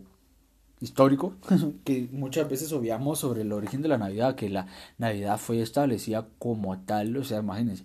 histórico 0.80 1.34
que 1.84 2.08
muchas 2.12 2.48
veces 2.50 2.72
obviamos 2.72 3.18
sobre 3.20 3.41
el 3.41 3.51
origen 3.51 3.82
de 3.82 3.88
la 3.88 3.98
Navidad, 3.98 4.36
que 4.36 4.50
la 4.50 4.68
Navidad 5.00 5.39
fue 5.39 5.60
establecida 5.62 6.27
como 6.38 6.80
tal, 6.82 7.18
o 7.18 7.24
sea, 7.24 7.39
imagínense, 7.39 7.84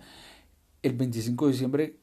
el 0.83 0.93
25 0.93 1.47
de 1.47 1.53
diciembre 1.53 1.97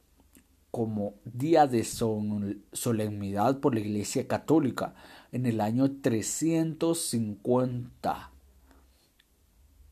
como 0.70 1.14
día 1.24 1.66
de 1.68 1.84
solemnidad 1.84 3.60
por 3.60 3.74
la 3.74 3.80
Iglesia 3.80 4.26
Católica 4.26 4.94
en 5.30 5.46
el 5.46 5.60
año 5.60 5.92
350. 6.00 8.30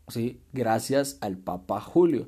¿Sí? 0.09 0.41
Gracias 0.53 1.19
al 1.21 1.39
Papa 1.39 1.81
Julio. 1.81 2.27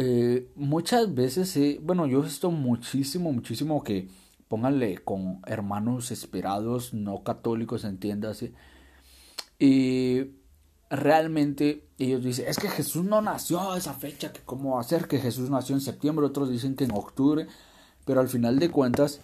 Eh, 0.00 0.48
muchas 0.54 1.12
veces, 1.12 1.58
bueno, 1.82 2.06
yo 2.06 2.20
he 2.20 2.22
visto 2.22 2.52
muchísimo, 2.52 3.32
muchísimo 3.32 3.82
que 3.82 4.08
pónganle 4.46 4.98
con 4.98 5.40
hermanos 5.44 6.12
esperados, 6.12 6.94
no 6.94 7.24
católicos, 7.24 7.82
entiéndase. 7.82 8.52
Y 9.58 10.26
realmente 10.88 11.84
ellos 11.98 12.22
dicen, 12.22 12.46
es 12.46 12.60
que 12.60 12.68
Jesús 12.68 13.06
no 13.06 13.20
nació 13.22 13.72
a 13.72 13.76
esa 13.76 13.92
fecha, 13.92 14.32
que 14.32 14.40
cómo 14.42 14.76
va 14.76 14.82
a 14.82 14.84
ser 14.84 15.08
que 15.08 15.18
Jesús 15.18 15.50
nació 15.50 15.74
en 15.74 15.80
septiembre, 15.80 16.26
otros 16.26 16.48
dicen 16.48 16.76
que 16.76 16.84
en 16.84 16.92
octubre, 16.92 17.48
pero 18.04 18.20
al 18.20 18.28
final 18.28 18.60
de 18.60 18.70
cuentas 18.70 19.20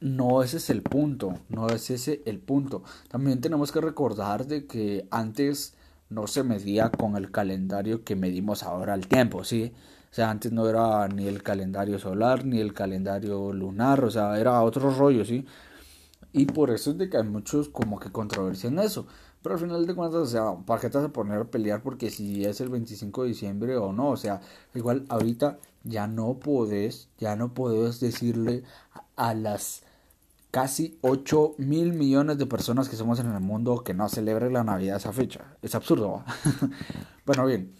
no 0.00 0.42
ese 0.42 0.56
es 0.56 0.68
el 0.68 0.82
punto, 0.82 1.38
no 1.48 1.68
es 1.68 1.90
ese 1.90 2.22
el 2.26 2.40
punto. 2.40 2.82
También 3.06 3.40
tenemos 3.40 3.70
que 3.70 3.80
recordar 3.80 4.48
de 4.48 4.66
que 4.66 5.06
antes 5.12 5.76
no 6.08 6.26
se 6.26 6.42
medía 6.42 6.90
con 6.90 7.16
el 7.16 7.30
calendario 7.30 8.04
que 8.04 8.16
medimos 8.16 8.62
ahora 8.62 8.94
el 8.94 9.06
tiempo, 9.08 9.44
¿sí? 9.44 9.72
O 10.10 10.14
sea, 10.14 10.30
antes 10.30 10.52
no 10.52 10.68
era 10.68 11.08
ni 11.08 11.26
el 11.26 11.42
calendario 11.42 11.98
solar 11.98 12.44
ni 12.44 12.60
el 12.60 12.72
calendario 12.72 13.52
lunar, 13.52 14.04
o 14.04 14.10
sea, 14.10 14.38
era 14.38 14.62
otro 14.62 14.90
rollo, 14.90 15.24
¿sí? 15.24 15.44
Y 16.32 16.46
por 16.46 16.70
eso 16.70 16.90
es 16.90 16.98
de 16.98 17.08
que 17.08 17.16
hay 17.16 17.24
muchos 17.24 17.68
como 17.68 17.98
que 17.98 18.12
controversia 18.12 18.68
en 18.68 18.78
eso. 18.78 19.06
Pero 19.42 19.54
al 19.54 19.60
final 19.60 19.86
de 19.86 19.94
cuentas, 19.94 20.20
o 20.20 20.26
sea, 20.26 20.56
¿para 20.66 20.80
qué 20.80 20.90
te 20.90 20.98
vas 20.98 21.06
a 21.06 21.12
poner 21.12 21.38
a 21.38 21.44
pelear 21.44 21.82
porque 21.82 22.10
si 22.10 22.44
es 22.44 22.60
el 22.60 22.68
25 22.68 23.22
de 23.22 23.28
diciembre 23.28 23.76
o 23.76 23.92
no? 23.92 24.10
O 24.10 24.16
sea, 24.16 24.40
igual 24.74 25.06
ahorita 25.08 25.58
ya 25.84 26.06
no 26.06 26.34
podés, 26.40 27.08
ya 27.18 27.36
no 27.36 27.54
podés 27.54 28.00
decirle 28.00 28.64
a 29.16 29.34
las 29.34 29.82
casi 30.56 30.98
8 31.02 31.56
mil 31.58 31.92
millones 31.92 32.38
de 32.38 32.46
personas 32.46 32.88
que 32.88 32.96
somos 32.96 33.20
en 33.20 33.30
el 33.30 33.40
mundo 33.40 33.84
que 33.84 33.92
no 33.92 34.08
celebren 34.08 34.54
la 34.54 34.64
Navidad 34.64 34.96
esa 34.96 35.12
fecha. 35.12 35.54
Es 35.60 35.74
absurdo. 35.74 36.24
bueno, 37.26 37.44
bien. 37.44 37.74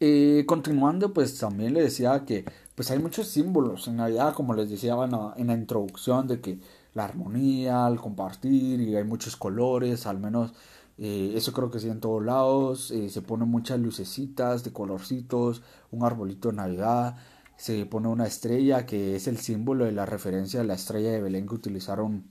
Eh, 0.00 0.44
continuando, 0.46 1.12
pues 1.12 1.36
también 1.38 1.74
le 1.74 1.82
decía 1.82 2.24
que 2.24 2.46
pues 2.74 2.90
hay 2.90 3.00
muchos 3.00 3.26
símbolos 3.26 3.86
en 3.86 3.96
Navidad, 3.96 4.32
como 4.32 4.54
les 4.54 4.70
decía 4.70 4.94
en 4.94 5.46
la, 5.46 5.54
introducción, 5.54 6.26
de 6.26 6.40
que 6.40 6.58
la 6.94 7.04
armonía, 7.04 7.86
el 7.86 8.00
compartir, 8.00 8.80
y 8.80 8.96
hay 8.96 9.04
muchos 9.04 9.36
colores, 9.36 10.06
al 10.06 10.18
menos 10.18 10.54
eh, 10.96 11.34
eso 11.36 11.52
creo 11.52 11.70
que 11.70 11.80
sí 11.80 11.90
en 11.90 12.00
todos 12.00 12.24
lados, 12.24 12.92
eh, 12.92 13.10
se 13.10 13.20
ponen 13.20 13.48
muchas 13.50 13.78
lucecitas 13.78 14.64
de 14.64 14.72
colorcitos, 14.72 15.60
un 15.90 16.02
arbolito 16.02 16.48
de 16.48 16.54
Navidad, 16.54 17.14
se 17.62 17.86
pone 17.86 18.08
una 18.08 18.26
estrella 18.26 18.86
que 18.86 19.14
es 19.14 19.28
el 19.28 19.38
símbolo 19.38 19.84
de 19.84 19.92
la 19.92 20.04
referencia 20.04 20.58
de 20.58 20.66
la 20.66 20.74
estrella 20.74 21.12
de 21.12 21.22
Belén 21.22 21.46
que 21.46 21.54
utilizaron 21.54 22.24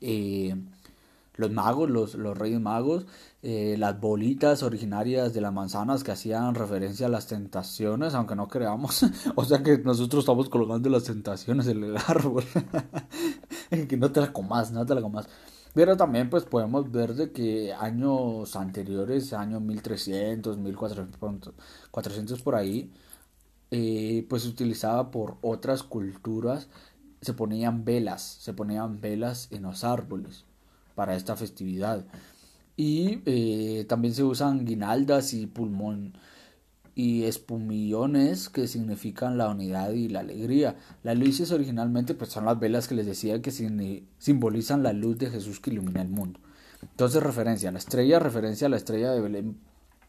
eh, 0.00 0.56
los 1.34 1.50
magos, 1.50 1.90
los, 1.90 2.14
los 2.14 2.38
reyes 2.38 2.58
magos, 2.58 3.04
eh, 3.42 3.76
las 3.78 4.00
bolitas 4.00 4.62
originarias 4.62 5.34
de 5.34 5.42
las 5.42 5.52
manzanas 5.52 6.02
que 6.02 6.12
hacían 6.12 6.54
referencia 6.54 7.08
a 7.08 7.10
las 7.10 7.26
tentaciones, 7.26 8.14
aunque 8.14 8.36
no 8.36 8.48
creamos, 8.48 9.04
o 9.34 9.44
sea 9.44 9.62
que 9.62 9.76
nosotros 9.76 10.22
estamos 10.22 10.48
colgando 10.48 10.88
las 10.88 11.04
tentaciones 11.04 11.66
en 11.66 11.84
el 11.84 11.98
árbol, 11.98 12.44
que 13.86 13.96
no 13.98 14.10
te 14.10 14.22
la 14.22 14.32
comas, 14.32 14.72
no 14.72 14.86
te 14.86 14.94
la 14.94 15.02
comas. 15.02 15.28
Pero 15.74 15.94
también 15.98 16.30
pues 16.30 16.44
podemos 16.44 16.90
ver 16.90 17.14
de 17.14 17.32
que 17.32 17.74
años 17.74 18.56
anteriores, 18.56 19.34
años 19.34 19.60
1300, 19.60 20.56
1400, 20.56 21.52
400 21.90 22.40
por 22.40 22.54
ahí, 22.54 22.90
eh, 23.70 24.26
pues 24.28 24.42
se 24.42 24.48
utilizaba 24.48 25.10
por 25.10 25.36
otras 25.42 25.82
culturas, 25.82 26.68
se 27.20 27.34
ponían 27.34 27.84
velas, 27.84 28.22
se 28.22 28.52
ponían 28.52 29.00
velas 29.00 29.48
en 29.50 29.62
los 29.62 29.84
árboles 29.84 30.44
para 30.94 31.16
esta 31.16 31.36
festividad. 31.36 32.04
Y 32.76 33.20
eh, 33.26 33.84
también 33.88 34.14
se 34.14 34.22
usan 34.22 34.64
guinaldas 34.64 35.34
y 35.34 35.46
pulmón 35.46 36.14
y 36.94 37.24
espumillones 37.24 38.48
que 38.48 38.66
significan 38.66 39.38
la 39.38 39.48
unidad 39.48 39.92
y 39.92 40.08
la 40.08 40.20
alegría. 40.20 40.76
Las 41.04 41.16
luces 41.16 41.52
originalmente 41.52 42.14
pues 42.14 42.30
son 42.30 42.44
las 42.44 42.58
velas 42.58 42.88
que 42.88 42.96
les 42.96 43.06
decía 43.06 43.40
que 43.40 43.52
simbolizan 44.18 44.82
la 44.82 44.92
luz 44.92 45.18
de 45.18 45.30
Jesús 45.30 45.60
que 45.60 45.70
ilumina 45.70 46.02
el 46.02 46.08
mundo. 46.08 46.40
Entonces 46.82 47.22
referencia 47.22 47.68
a 47.68 47.72
la 47.72 47.78
estrella, 47.78 48.18
referencia 48.18 48.66
a 48.66 48.70
la 48.70 48.76
estrella 48.76 49.12
de 49.12 49.20
Belén 49.20 49.58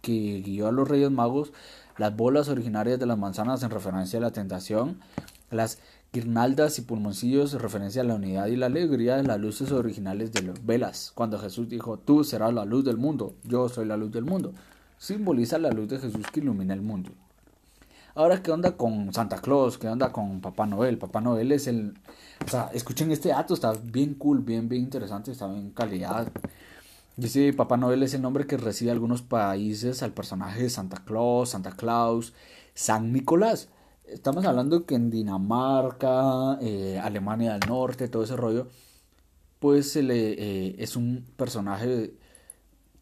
que 0.01 0.41
guió 0.43 0.67
a 0.67 0.71
los 0.71 0.87
reyes 0.87 1.11
magos 1.11 1.51
las 1.99 2.15
bolas 2.15 2.47
originarias 2.47 2.97
de 2.97 3.05
las 3.05 3.17
manzanas 3.17 3.61
en 3.61 3.69
referencia 3.69 4.19
a 4.19 4.21
la 4.21 4.31
tentación, 4.31 4.99
las 5.51 5.79
guirnaldas 6.13 6.79
y 6.79 6.81
pulmoncillos 6.81 7.53
en 7.53 7.59
referencia 7.59 8.01
a 8.01 8.05
la 8.05 8.15
unidad 8.15 8.47
y 8.47 8.55
la 8.55 8.67
alegría 8.67 9.21
las 9.21 9.39
luces 9.39 9.71
originales 9.73 10.31
de 10.31 10.41
las 10.43 10.65
velas. 10.65 11.11
Cuando 11.13 11.37
Jesús 11.37 11.67
dijo, 11.67 11.99
tú 11.99 12.23
serás 12.23 12.53
la 12.53 12.63
luz 12.63 12.85
del 12.85 12.97
mundo, 12.97 13.35
yo 13.43 13.67
soy 13.67 13.85
la 13.85 13.97
luz 13.97 14.11
del 14.11 14.23
mundo, 14.23 14.53
simboliza 14.97 15.59
la 15.59 15.71
luz 15.71 15.89
de 15.89 15.99
Jesús 15.99 16.25
que 16.31 16.39
ilumina 16.39 16.73
el 16.73 16.81
mundo. 16.81 17.11
Ahora, 18.15 18.41
¿qué 18.41 18.51
onda 18.51 18.77
con 18.77 19.13
Santa 19.13 19.37
Claus? 19.37 19.77
¿Qué 19.77 19.87
onda 19.87 20.11
con 20.11 20.39
Papá 20.39 20.65
Noel? 20.65 20.97
Papá 20.97 21.19
Noel 21.19 21.51
es 21.51 21.67
el... 21.67 21.93
O 22.45 22.49
sea, 22.49 22.69
escuchen 22.73 23.11
este 23.11 23.29
dato, 23.29 23.53
está 23.53 23.73
bien 23.73 24.13
cool, 24.15 24.39
bien, 24.39 24.69
bien 24.69 24.83
interesante, 24.83 25.31
está 25.31 25.47
bien 25.47 25.71
calidad. 25.71 26.29
Dice 27.19 27.51
Papá 27.51 27.75
Noel 27.75 28.01
es 28.03 28.13
el 28.13 28.21
nombre 28.21 28.47
que 28.47 28.55
recibe 28.55 28.91
algunos 28.91 29.21
países 29.21 30.03
al 30.03 30.13
personaje 30.13 30.63
de 30.63 30.69
Santa 30.69 31.03
Claus, 31.03 31.49
Santa 31.49 31.71
Claus, 31.71 32.33
San 32.73 33.11
Nicolás. 33.11 33.67
Estamos 34.05 34.45
hablando 34.45 34.85
que 34.85 34.95
en 34.95 35.09
Dinamarca, 35.09 36.57
eh, 36.61 36.97
Alemania 37.03 37.57
del 37.57 37.67
Norte, 37.67 38.07
todo 38.07 38.23
ese 38.23 38.37
rollo, 38.37 38.69
pues 39.59 39.91
se 39.91 40.01
le, 40.01 40.31
eh, 40.31 40.75
es 40.79 40.95
un 40.95 41.25
personaje 41.35 41.87
de 41.87 42.17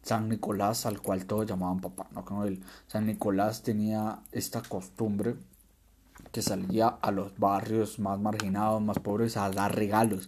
San 0.02 0.30
Nicolás 0.30 0.88
al 0.88 1.00
cual 1.00 1.28
todos 1.28 1.46
llamaban 1.46 1.80
Papá 1.80 2.08
Noel. 2.12 2.64
San 2.88 3.06
Nicolás 3.06 3.62
tenía 3.62 4.24
esta 4.32 4.64
costumbre 4.64 5.36
que 6.32 6.42
salía 6.42 6.88
a 6.88 7.12
los 7.12 7.38
barrios 7.38 8.00
más 8.00 8.20
marginados, 8.20 8.82
más 8.82 8.98
pobres, 8.98 9.38
a 9.38 9.52
dar 9.52 9.76
regalos 9.76 10.28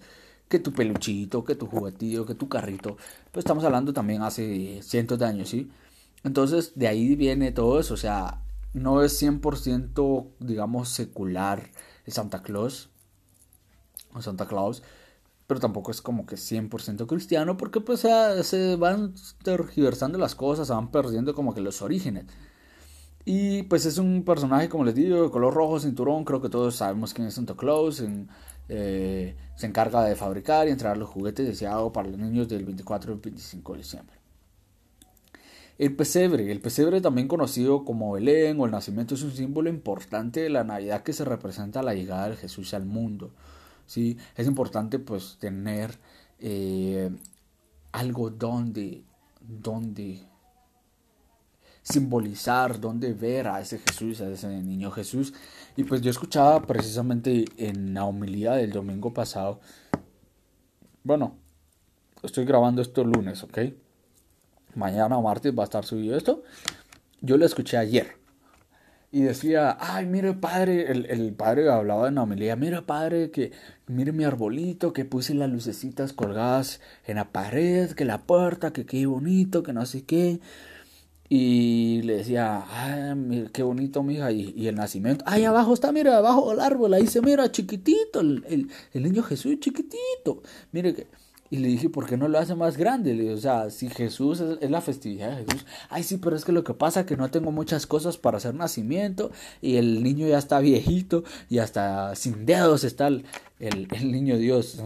que 0.49 0.59
tu 0.59 0.73
peluchito, 0.73 1.45
que 1.45 1.55
tu 1.55 1.67
juguetillo, 1.67 2.25
que 2.25 2.35
tu 2.35 2.49
carrito. 2.49 2.97
Pues 3.31 3.45
estamos 3.45 3.63
hablando 3.63 3.93
también 3.93 4.23
hace 4.23 4.81
cientos 4.81 5.19
de 5.19 5.25
años, 5.25 5.49
¿sí? 5.49 5.71
Entonces 6.23 6.73
de 6.75 6.87
ahí 6.87 7.15
viene 7.15 7.51
todo 7.53 7.79
eso, 7.79 7.93
o 7.93 7.97
sea, 7.97 8.41
no 8.73 9.03
es 9.03 9.21
100% 9.21 10.27
digamos 10.39 10.89
secular 10.89 11.69
el 12.05 12.13
Santa 12.13 12.41
Claus 12.41 12.89
o 14.13 14.21
Santa 14.21 14.47
Claus, 14.47 14.83
pero 15.47 15.59
tampoco 15.59 15.91
es 15.91 16.01
como 16.01 16.25
que 16.25 16.35
100% 16.35 17.07
cristiano 17.07 17.57
porque 17.57 17.81
pues 17.81 18.01
se 18.01 18.75
van 18.75 19.15
tergiversando 19.43 20.17
las 20.17 20.35
cosas, 20.35 20.67
se 20.67 20.73
van 20.73 20.91
perdiendo 20.91 21.33
como 21.33 21.53
que 21.53 21.61
los 21.61 21.81
orígenes. 21.81 22.25
Y 23.25 23.63
pues 23.63 23.85
es 23.85 23.97
un 23.97 24.23
personaje, 24.23 24.69
como 24.69 24.85
les 24.85 24.95
digo, 24.95 25.23
de 25.23 25.29
color 25.29 25.53
rojo, 25.53 25.79
cinturón, 25.79 26.25
creo 26.25 26.41
que 26.41 26.49
todos 26.49 26.75
sabemos 26.75 27.13
quién 27.13 27.27
es 27.27 27.35
Santa 27.35 27.55
Claus, 27.55 28.03
eh, 28.69 29.35
se 29.55 29.65
encarga 29.67 30.03
de 30.03 30.15
fabricar 30.15 30.67
y 30.67 30.71
entregar 30.71 30.97
los 30.97 31.09
juguetes 31.09 31.45
deseados 31.45 31.91
para 31.91 32.07
los 32.07 32.19
niños 32.19 32.47
del 32.47 32.65
24 32.65 33.13
al 33.13 33.19
25 33.19 33.73
de 33.73 33.77
diciembre. 33.79 34.15
El 35.79 35.95
pesebre, 35.95 36.51
el 36.51 36.61
pesebre 36.61 37.01
también 37.01 37.27
conocido 37.27 37.85
como 37.85 38.11
Belén 38.11 38.59
o 38.59 38.65
el 38.65 38.71
nacimiento 38.71 39.15
es 39.15 39.23
un 39.23 39.31
símbolo 39.31 39.69
importante 39.69 40.41
de 40.41 40.49
la 40.49 40.63
Navidad 40.63 41.03
que 41.03 41.13
se 41.13 41.25
representa 41.25 41.81
la 41.81 41.93
llegada 41.93 42.29
de 42.29 42.35
Jesús 42.35 42.73
al 42.73 42.85
mundo. 42.85 43.31
¿sí? 43.85 44.17
Es 44.35 44.45
importante 44.45 44.99
pues 44.99 45.37
tener 45.39 45.97
eh, 46.39 47.09
algo 47.91 48.29
donde, 48.29 49.03
donde 49.41 50.21
simbolizar, 51.81 52.79
donde 52.79 53.13
ver 53.13 53.47
a 53.47 53.61
ese 53.61 53.79
Jesús, 53.79 54.21
a 54.21 54.29
ese 54.29 54.47
niño 54.47 54.91
Jesús. 54.91 55.33
Y 55.75 55.83
pues 55.83 56.01
yo 56.01 56.11
escuchaba 56.11 56.61
precisamente 56.65 57.45
en 57.57 57.93
la 57.93 58.05
homilía 58.05 58.53
del 58.53 58.71
domingo 58.71 59.13
pasado, 59.13 59.59
bueno, 61.03 61.37
estoy 62.23 62.45
grabando 62.45 62.81
esto 62.81 63.03
lunes, 63.03 63.43
¿ok? 63.43 63.59
Mañana 64.75 65.19
martes 65.19 65.57
va 65.57 65.63
a 65.63 65.65
estar 65.65 65.85
subido 65.85 66.15
esto. 66.15 66.43
Yo 67.21 67.37
lo 67.37 67.45
escuché 67.45 67.77
ayer. 67.77 68.19
Y 69.11 69.21
decía, 69.21 69.75
ay, 69.79 70.05
mire 70.05 70.33
padre, 70.33 70.91
el, 70.91 71.07
el 71.07 71.33
padre 71.33 71.67
hablaba 71.67 72.07
en 72.07 72.15
la 72.15 72.23
homilía, 72.23 72.55
mire 72.55 72.83
padre, 72.83 73.31
que 73.31 73.51
mire 73.87 74.11
mi 74.11 74.23
arbolito, 74.23 74.93
que 74.93 75.03
puse 75.03 75.33
las 75.33 75.49
lucecitas 75.49 76.13
colgadas 76.13 76.79
en 77.07 77.15
la 77.15 77.31
pared, 77.31 77.91
que 77.93 78.05
la 78.05 78.19
puerta, 78.19 78.71
que 78.71 78.85
qué 78.85 79.07
bonito, 79.07 79.63
que 79.63 79.73
no 79.73 79.87
sé 79.87 80.03
qué. 80.03 80.39
Y 81.29 82.01
le 82.01 82.17
decía, 82.17 82.65
ay, 82.69 83.47
qué 83.53 83.61
bonito, 83.61 84.01
mija, 84.01 84.31
y, 84.31 84.53
y 84.57 84.67
el 84.67 84.75
nacimiento. 84.75 85.23
Ahí 85.27 85.45
abajo 85.45 85.73
está, 85.73 85.91
mira, 85.91 86.17
abajo 86.17 86.51
el 86.51 86.59
árbol, 86.59 86.93
ahí 86.95 87.05
se 87.05 87.21
mira, 87.21 87.51
chiquitito, 87.51 88.19
el, 88.21 88.43
el, 88.49 88.69
el 88.93 89.03
niño 89.03 89.21
Jesús, 89.21 89.59
chiquitito. 89.59 90.41
Mire 90.71 90.95
que 90.95 91.07
y 91.51 91.57
le 91.57 91.67
dije, 91.67 91.89
¿por 91.89 92.05
qué 92.05 92.15
no 92.15 92.27
lo 92.27 92.37
hace 92.37 92.53
más 92.53 92.77
grande? 92.77 93.15
Le 93.15 93.23
dije, 93.23 93.33
o 93.33 93.37
sea, 93.37 93.69
si 93.71 93.89
Jesús 93.89 94.39
es, 94.39 94.69
la 94.69 94.81
festividad 94.81 95.35
de 95.35 95.45
Jesús. 95.45 95.65
Ay, 95.89 96.03
sí, 96.03 96.17
pero 96.17 96.35
es 96.35 96.45
que 96.45 96.51
lo 96.51 96.63
que 96.63 96.75
pasa 96.75 97.01
es 97.01 97.05
que 97.07 97.17
no 97.17 97.31
tengo 97.31 97.51
muchas 97.51 97.87
cosas 97.87 98.17
para 98.17 98.37
hacer 98.37 98.53
nacimiento 98.53 99.31
y 99.61 99.77
el 99.77 100.03
niño 100.03 100.27
ya 100.27 100.37
está 100.37 100.59
viejito 100.59 101.23
y 101.49 101.57
hasta 101.57 102.15
sin 102.15 102.45
dedos 102.45 102.83
está 102.83 103.07
el, 103.07 103.25
el, 103.59 103.87
el 103.91 104.11
niño 104.11 104.37
Dios. 104.37 104.79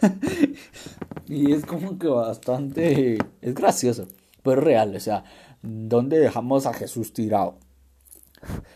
y 1.28 1.52
es 1.52 1.66
como 1.66 1.98
que 1.98 2.08
bastante, 2.08 3.18
es 3.42 3.54
gracioso, 3.54 4.08
pero 4.42 4.62
real, 4.62 4.96
o 4.96 5.00
sea, 5.00 5.24
¿dónde 5.62 6.18
dejamos 6.18 6.66
a 6.66 6.74
Jesús 6.74 7.12
tirado? 7.12 7.58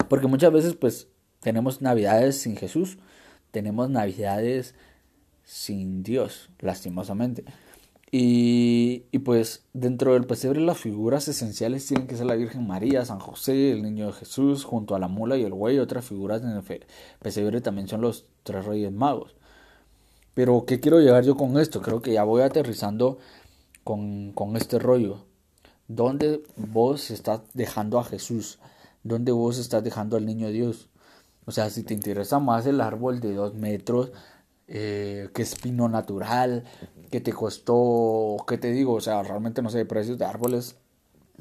Porque 0.09 0.27
muchas 0.27 0.53
veces 0.53 0.75
pues 0.75 1.09
tenemos 1.41 1.83
navidades 1.83 2.41
sin 2.41 2.57
Jesús, 2.57 2.99
tenemos 3.51 3.91
navidades 3.91 4.75
sin 5.45 6.03
Dios, 6.03 6.51
lastimosamente. 6.59 7.45
Y, 8.11 9.07
y, 9.11 9.19
pues 9.21 9.65
dentro 9.73 10.15
del 10.15 10.25
pesebre 10.25 10.61
las 10.61 10.79
figuras 10.79 11.27
esenciales 11.27 11.85
tienen 11.85 12.07
que 12.07 12.17
ser 12.17 12.27
la 12.27 12.37
Virgen 12.37 12.65
María, 12.65 13.05
San 13.05 13.19
José, 13.19 13.73
el 13.73 13.83
Niño 13.83 14.07
de 14.07 14.13
Jesús, 14.13 14.63
junto 14.63 14.95
a 14.95 15.01
la 15.01 15.09
mula 15.09 15.37
y 15.37 15.43
el 15.43 15.53
güey. 15.53 15.81
Otras 15.81 16.05
figuras 16.05 16.41
en 16.43 16.51
el 16.51 16.63
pesebre 17.19 17.61
también 17.61 17.89
son 17.89 18.03
los 18.03 18.27
tres 18.45 18.67
reyes 18.67 18.93
magos. 18.93 19.35
Pero 20.35 20.65
¿qué 20.65 20.79
quiero 20.79 21.01
llegar 21.01 21.25
yo 21.25 21.37
con 21.37 21.59
esto? 21.59 21.83
Creo 21.83 22.03
que 22.03 22.13
ya 22.13 22.23
voy 22.23 22.43
aterrizando 22.43 23.19
con, 23.83 24.33
con 24.33 24.57
este 24.57 24.79
rollo. 24.79 25.25
¿Dónde 25.89 26.43
vos 26.57 27.11
estás 27.11 27.41
dejando 27.53 27.99
a 27.99 28.05
Jesús? 28.05 28.59
¿Dónde 29.03 29.33
vos 29.33 29.59
estás 29.59 29.85
dejando 29.85 30.17
al 30.17 30.25
Niño 30.25 30.49
Dios? 30.49 30.89
O 31.45 31.53
sea, 31.53 31.69
si 31.69 31.83
te 31.83 31.93
interesa 31.93 32.39
más 32.39 32.67
el 32.67 32.81
árbol 32.81 33.21
de 33.21 33.35
dos 33.35 33.55
metros, 33.55 34.11
eh, 34.67 35.29
que 35.35 35.43
es 35.43 35.55
pino 35.57 35.89
natural, 35.89 36.65
que 37.11 37.21
te 37.21 37.35
costó, 37.35 38.37
¿qué 38.49 38.57
te 38.57 38.73
digo? 38.73 38.95
O 38.95 39.01
sea, 39.01 39.23
realmente 39.23 39.61
no 39.61 39.69
sé, 39.69 39.85
precios 39.85 40.19
de 40.19 40.25
árboles 40.25 40.77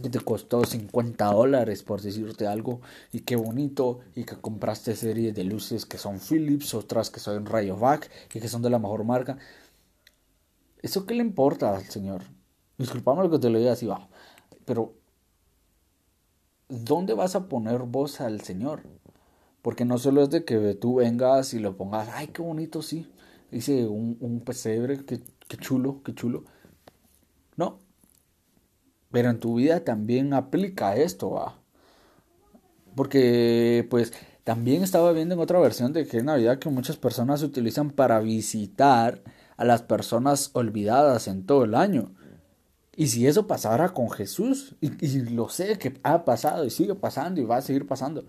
que 0.01 0.09
te 0.09 0.19
costó 0.19 0.65
50 0.65 1.25
dólares 1.31 1.83
por 1.83 2.01
decirte 2.01 2.47
algo 2.47 2.81
y 3.11 3.21
qué 3.21 3.35
bonito 3.35 3.99
y 4.15 4.23
que 4.23 4.35
compraste 4.35 4.95
series 4.95 5.35
de 5.35 5.43
luces 5.43 5.85
que 5.85 5.97
son 5.97 6.19
Philips, 6.19 6.73
otras 6.73 7.09
que 7.09 7.19
son 7.19 7.45
Rayovac 7.45 8.09
y 8.33 8.39
que 8.39 8.47
son 8.49 8.61
de 8.61 8.69
la 8.71 8.79
mejor 8.79 9.03
marca. 9.03 9.37
¿Eso 10.81 11.05
qué 11.05 11.13
le 11.13 11.21
importa 11.21 11.75
al 11.75 11.83
señor? 11.85 12.23
Disculpame 12.77 13.23
lo 13.23 13.29
que 13.29 13.39
te 13.39 13.49
lo 13.49 13.59
diga 13.59 13.73
así 13.73 13.85
bajo, 13.85 14.09
pero 14.65 14.93
¿dónde 16.69 17.13
vas 17.13 17.35
a 17.35 17.47
poner 17.47 17.79
vos 17.83 18.21
al 18.21 18.41
señor? 18.41 18.83
Porque 19.61 19.85
no 19.85 19.97
solo 19.97 20.23
es 20.23 20.29
de 20.29 20.45
que 20.45 20.75
tú 20.75 20.95
vengas 20.95 21.53
y 21.53 21.59
lo 21.59 21.77
pongas, 21.77 22.09
ay, 22.13 22.27
qué 22.27 22.41
bonito, 22.41 22.81
sí. 22.81 23.09
Dice 23.51 23.87
un, 23.87 24.17
un 24.19 24.41
pesebre, 24.41 25.05
qué, 25.05 25.21
qué 25.47 25.57
chulo, 25.57 26.01
qué 26.03 26.13
chulo. 26.13 26.43
No. 27.55 27.79
Pero 29.11 29.29
en 29.29 29.39
tu 29.39 29.55
vida 29.55 29.83
también 29.83 30.33
aplica 30.33 30.95
esto, 30.95 31.31
va. 31.31 31.59
Porque, 32.95 33.87
pues, 33.89 34.11
también 34.43 34.83
estaba 34.83 35.11
viendo 35.13 35.35
en 35.35 35.41
otra 35.41 35.59
versión 35.59 35.93
de 35.93 36.05
que 36.05 36.17
es 36.17 36.23
Navidad 36.23 36.59
que 36.59 36.69
muchas 36.69 36.97
personas 36.97 37.43
utilizan 37.43 37.91
para 37.91 38.19
visitar 38.19 39.21
a 39.55 39.65
las 39.65 39.81
personas 39.83 40.49
olvidadas 40.53 41.27
en 41.27 41.45
todo 41.45 41.63
el 41.63 41.75
año. 41.75 42.11
Y 42.95 43.07
si 43.07 43.25
eso 43.25 43.47
pasara 43.47 43.89
con 43.89 44.09
Jesús, 44.11 44.75
y, 44.81 44.89
lo 45.31 45.49
sé 45.49 45.77
que 45.79 45.99
ha 46.03 46.25
pasado 46.25 46.65
y 46.65 46.69
sigue 46.69 46.95
pasando 46.95 47.41
y 47.41 47.45
va 47.45 47.57
a 47.57 47.61
seguir 47.61 47.87
pasando, 47.87 48.25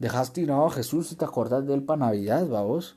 Dejas 0.00 0.32
tirado 0.32 0.64
a 0.64 0.70
Jesús 0.70 1.12
y 1.12 1.16
te 1.16 1.26
acordás 1.26 1.66
de 1.66 1.74
él 1.74 1.82
para 1.82 2.06
Navidad, 2.06 2.48
vamos. 2.48 2.96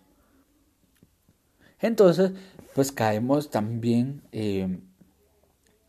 Entonces, 1.81 2.31
pues 2.73 2.93
caemos 2.93 3.49
también 3.49 4.21
eh, 4.31 4.79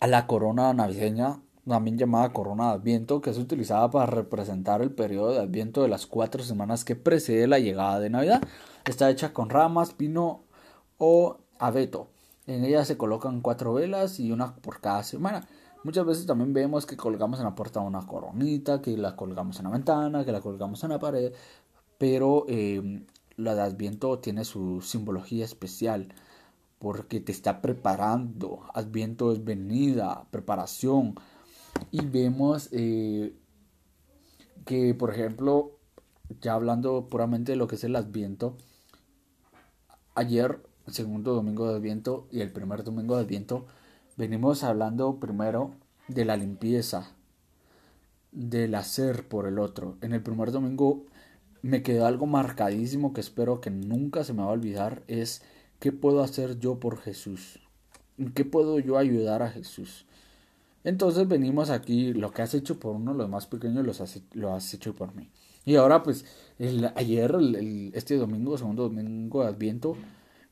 a 0.01 0.09
la 0.09 0.27
corona 0.27 0.75
navideña, 0.75 1.41
también 1.69 1.99
llamada 1.99 2.33
corona 2.33 2.71
de 2.71 2.75
Adviento, 2.75 3.21
que 3.21 3.31
es 3.31 3.39
utilizada 3.39 3.89
para 3.93 4.07
representar 4.07 4.83
el 4.83 4.91
periodo 4.91 5.31
de 5.31 5.39
Adviento 5.39 5.83
de 5.83 5.89
las 5.89 6.07
cuatro 6.07 6.43
semanas 6.43 6.85
que 6.85 6.97
precede 6.97 7.47
la 7.47 7.61
llegada 7.61 8.01
de 8.01 8.11
Navidad. 8.11 8.43
Está 8.85 9.09
hecha 9.09 9.33
con 9.33 9.51
ramas, 9.51 9.95
pino 9.95 10.43
o 10.99 11.39
abeto. 11.61 12.09
En 12.47 12.65
ella 12.65 12.85
se 12.85 12.97
colocan 12.97 13.41
cuatro 13.41 13.75
velas 13.75 14.21
y 14.21 14.33
una 14.33 14.55
por 14.57 14.81
cada 14.81 15.03
semana. 15.03 15.47
Muchas 15.83 16.07
veces 16.07 16.27
también 16.27 16.53
vemos 16.53 16.87
que 16.87 16.97
colgamos 16.97 17.39
en 17.39 17.45
la 17.45 17.55
puerta 17.55 17.81
una 17.81 18.07
coronita, 18.07 18.81
que 18.81 18.97
la 18.97 19.17
colgamos 19.17 19.59
en 19.59 19.65
la 19.65 19.71
ventana, 19.71 20.25
que 20.25 20.33
la 20.33 20.41
colgamos 20.41 20.83
en 20.83 20.91
la 20.91 20.99
pared, 20.99 21.33
pero 21.99 22.47
eh, 22.49 23.05
la 23.37 23.55
de 23.55 23.63
Adviento 23.63 24.19
tiene 24.19 24.45
su 24.45 24.81
simbología 24.81 25.45
especial 25.45 26.09
porque 26.79 27.21
te 27.21 27.33
está 27.33 27.63
preparando. 27.63 28.61
Adviento 28.75 29.33
es 29.33 29.45
venida, 29.45 30.27
preparación. 30.31 31.15
Y 31.91 32.05
vemos 32.05 32.69
eh, 32.73 33.35
que, 34.65 34.95
por 34.95 35.11
ejemplo, 35.11 35.79
ya 36.41 36.55
hablando 36.55 37.09
puramente 37.09 37.53
de 37.53 37.57
lo 37.57 37.67
que 37.67 37.77
es 37.77 37.85
el 37.85 37.97
Adviento, 37.97 38.57
ayer, 40.15 40.61
segundo 40.89 41.35
domingo 41.35 41.69
de 41.69 41.77
Adviento 41.77 42.27
y 42.31 42.41
el 42.41 42.53
primer 42.53 42.85
domingo 42.85 43.17
de 43.17 43.23
Adviento, 43.23 43.67
Venimos 44.17 44.63
hablando 44.63 45.19
primero 45.19 45.73
de 46.07 46.25
la 46.25 46.37
limpieza, 46.37 47.11
del 48.31 48.77
hacer 48.77 49.27
por 49.27 49.49
el 49.49 49.59
otro. 49.59 49.97
En 50.03 50.13
el 50.13 50.23
primer 50.23 50.53
domingo 50.53 51.05
me 51.63 51.83
quedó 51.83 52.07
algo 52.07 52.27
marcadísimo 52.27 53.13
que 53.13 53.21
espero 53.21 53.61
que 53.61 53.71
nunca 53.71 54.23
se 54.23 54.33
me 54.33 54.43
va 54.43 54.51
a 54.51 54.53
olvidar, 54.53 55.03
es 55.09 55.43
qué 55.81 55.91
puedo 55.91 56.23
hacer 56.23 56.61
yo 56.61 56.79
por 56.79 56.99
Jesús, 56.99 57.59
en 58.17 58.33
qué 58.33 58.45
puedo 58.45 58.79
yo 58.79 58.99
ayudar 58.99 59.43
a 59.43 59.51
Jesús. 59.51 60.07
Entonces 60.85 61.27
venimos 61.27 61.71
aquí, 61.71 62.13
lo 62.13 62.31
que 62.31 62.43
has 62.43 62.55
hecho 62.55 62.79
por 62.79 62.95
uno, 62.95 63.15
los 63.15 63.29
más 63.29 63.49
pequeños 63.49 63.85
lo 64.35 64.55
has 64.55 64.75
hecho 64.75 64.95
por 64.95 65.13
mí. 65.17 65.29
Y 65.65 65.75
ahora 65.75 66.05
pues 66.05 66.25
el, 66.61 66.93
ayer, 66.95 67.35
este 67.95 68.17
domingo, 68.17 68.57
segundo 68.59 68.85
domingo 68.85 69.43
de 69.43 69.49
Adviento, 69.49 69.97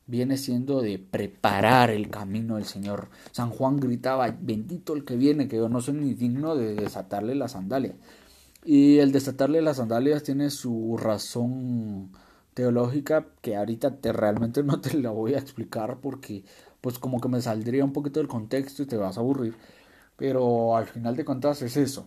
viene 0.07 0.37
siendo 0.37 0.83
de 0.83 0.99
preparar 0.99 1.91
el 1.91 2.11
camino 2.11 2.57
del 2.57 2.65
Señor. 2.65 3.09
San 3.31 3.51
Juan 3.51 3.79
gritaba, 3.79 4.37
bendito 4.41 4.95
el 4.95 5.05
que 5.05 5.17
viene, 5.17 5.49
que 5.49 5.57
yo 5.57 5.69
no 5.69 5.81
soy 5.81 5.95
ni 5.95 6.15
digno 6.15 6.57
de 6.57 6.75
desatarle 6.75 7.35
las 7.35 7.53
sandalias. 7.53 7.95
Y 8.65 8.99
el 8.99 9.13
desatarle 9.13 9.63
las 9.63 9.79
sandalias 9.79 10.23
tiene 10.23 10.51
su 10.51 10.97
razón 10.97 12.13
teológica 12.55 13.27
que 13.41 13.57
ahorita 13.57 13.97
te 13.97 14.13
realmente 14.13 14.63
no 14.63 14.81
te 14.81 14.97
la 14.99 15.11
voy 15.11 15.35
a 15.35 15.39
explicar 15.39 15.99
porque 16.01 16.45
pues 16.81 16.99
como 16.99 17.21
que 17.21 17.29
me 17.29 17.41
saldría 17.41 17.85
un 17.85 17.93
poquito 17.93 18.21
del 18.21 18.29
contexto 18.29 18.83
y 18.83 18.87
te 18.87 18.97
vas 18.97 19.17
a 19.17 19.21
aburrir. 19.21 19.57
Pero 20.17 20.77
al 20.77 20.87
final 20.87 21.17
de 21.17 21.25
cuentas 21.25 21.63
es 21.63 21.77
eso. 21.77 22.07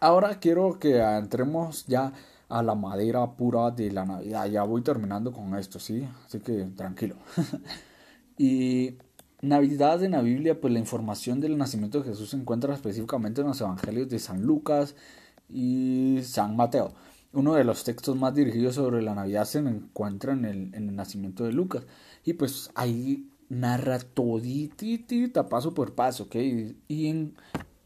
Ahora 0.00 0.38
quiero 0.38 0.78
que 0.78 0.98
entremos 1.00 1.86
ya 1.86 2.12
a 2.48 2.62
la 2.62 2.74
madera 2.74 3.36
pura 3.36 3.70
de 3.70 3.90
la 3.90 4.04
Navidad. 4.04 4.46
Ya 4.46 4.62
voy 4.62 4.82
terminando 4.82 5.32
con 5.32 5.54
esto, 5.56 5.78
¿sí? 5.78 6.06
Así 6.26 6.40
que 6.40 6.64
tranquilo. 6.76 7.16
y 8.38 8.96
Navidad 9.40 10.02
en 10.02 10.12
la 10.12 10.22
Biblia, 10.22 10.60
pues 10.60 10.72
la 10.72 10.78
información 10.80 11.40
del 11.40 11.58
nacimiento 11.58 12.00
de 12.00 12.10
Jesús 12.10 12.30
se 12.30 12.36
encuentra 12.36 12.74
específicamente 12.74 13.40
en 13.40 13.48
los 13.48 13.60
evangelios 13.60 14.08
de 14.08 14.18
San 14.18 14.42
Lucas 14.42 14.96
y 15.48 16.20
San 16.22 16.56
Mateo. 16.56 16.92
uno 17.32 17.54
de 17.54 17.64
los 17.64 17.84
textos 17.84 18.16
más 18.16 18.34
dirigidos 18.34 18.74
sobre 18.74 19.02
la 19.02 19.14
Navidad 19.14 19.44
se 19.44 19.58
encuentra 19.58 20.32
en 20.32 20.44
el, 20.44 20.74
en 20.74 20.88
el 20.88 20.96
nacimiento 20.96 21.44
de 21.44 21.52
Lucas. 21.52 21.84
Y 22.24 22.32
pues 22.34 22.70
ahí 22.74 23.28
narra 23.48 23.98
toditita 23.98 25.48
paso 25.48 25.74
por 25.74 25.94
paso, 25.94 26.24
¿ok? 26.24 26.36
Y 26.88 27.06
en, 27.06 27.34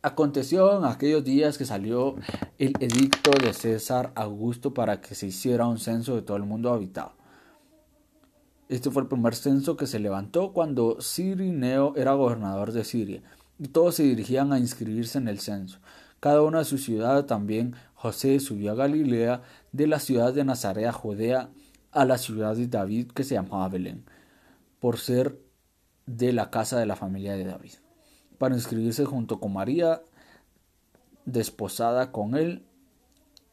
aconteció 0.02 0.78
en 0.78 0.84
aquellos 0.84 1.22
días 1.22 1.56
que 1.56 1.64
salió 1.64 2.16
el 2.58 2.74
edicto 2.80 3.30
de 3.30 3.52
César 3.52 4.12
Augusto 4.16 4.74
para 4.74 5.00
que 5.00 5.14
se 5.14 5.28
hiciera 5.28 5.66
un 5.66 5.78
censo 5.78 6.16
de 6.16 6.22
todo 6.22 6.36
el 6.36 6.42
mundo 6.42 6.72
habitado. 6.72 7.14
Este 8.68 8.90
fue 8.90 9.02
el 9.02 9.08
primer 9.08 9.34
censo 9.34 9.76
que 9.76 9.86
se 9.86 10.00
levantó 10.00 10.52
cuando 10.52 11.00
Cirineo 11.00 11.94
era 11.96 12.14
gobernador 12.14 12.72
de 12.72 12.84
Siria, 12.84 13.22
y 13.58 13.68
todos 13.68 13.94
se 13.94 14.02
dirigían 14.02 14.52
a 14.52 14.58
inscribirse 14.58 15.18
en 15.18 15.28
el 15.28 15.38
censo. 15.38 15.78
Cada 16.18 16.42
una 16.42 16.60
de 16.60 16.64
su 16.64 16.78
ciudad 16.78 17.26
también 17.26 17.74
José 17.94 18.40
subió 18.40 18.72
a 18.72 18.74
Galilea, 18.74 19.42
de 19.70 19.86
la 19.86 20.00
ciudad 20.00 20.32
de 20.32 20.44
Nazaret 20.44 20.86
a 20.86 20.92
Judea, 20.92 21.50
a 21.92 22.04
la 22.04 22.18
ciudad 22.18 22.56
de 22.56 22.66
David 22.66 23.12
que 23.12 23.24
se 23.24 23.34
llamaba 23.34 23.68
Belén, 23.68 24.04
por 24.80 24.98
ser 24.98 25.38
de 26.06 26.32
la 26.32 26.50
casa 26.50 26.78
de 26.78 26.86
la 26.86 26.96
familia 26.96 27.34
de 27.34 27.44
David, 27.44 27.74
para 28.42 28.56
inscribirse 28.56 29.04
junto 29.04 29.38
con 29.38 29.52
María, 29.52 30.02
desposada 31.26 32.10
con 32.10 32.34
él, 32.34 32.66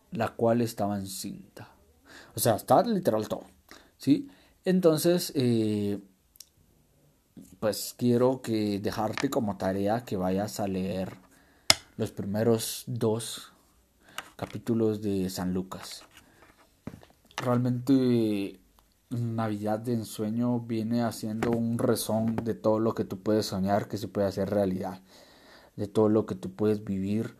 la 0.09 0.29
cual 0.29 0.61
estaba 0.61 0.97
encinta. 0.97 1.69
O 2.33 2.39
sea, 2.39 2.55
está 2.55 2.81
literal 2.81 3.27
todo. 3.27 3.43
¿sí? 3.99 4.31
Entonces, 4.65 5.31
eh, 5.35 5.99
pues 7.59 7.93
quiero 7.99 8.41
que 8.41 8.79
dejarte 8.79 9.29
como 9.29 9.57
tarea 9.57 10.05
que 10.05 10.17
vayas 10.17 10.59
a 10.59 10.67
leer 10.67 11.17
los 11.95 12.09
primeros 12.09 12.83
dos 12.87 13.53
capítulos 14.37 15.03
de 15.03 15.29
San 15.29 15.53
Lucas. 15.53 16.01
Realmente 17.37 18.58
Navidad 19.11 19.79
de 19.79 19.93
ensueño 19.93 20.59
viene 20.59 21.01
haciendo 21.01 21.49
un 21.49 21.79
rezón 21.79 22.35
de 22.35 22.53
todo 22.53 22.79
lo 22.79 22.93
que 22.93 23.05
tú 23.05 23.19
puedes 23.19 23.47
soñar 23.47 23.87
que 23.87 23.97
se 23.97 24.07
puede 24.07 24.27
hacer 24.27 24.51
realidad, 24.51 25.01
de 25.75 25.87
todo 25.87 26.09
lo 26.09 26.27
que 26.27 26.35
tú 26.35 26.51
puedes 26.51 26.83
vivir 26.83 27.35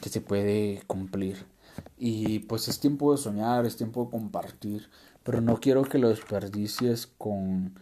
que 0.00 0.08
se 0.08 0.20
puede 0.20 0.82
cumplir. 0.88 1.46
Y 1.96 2.40
pues 2.40 2.66
es 2.66 2.80
tiempo 2.80 3.12
de 3.12 3.18
soñar, 3.18 3.66
es 3.66 3.76
tiempo 3.76 4.04
de 4.04 4.10
compartir, 4.10 4.90
pero 5.22 5.40
no 5.40 5.60
quiero 5.60 5.84
que 5.84 5.98
lo 5.98 6.08
desperdicies 6.08 7.06
con, 7.06 7.78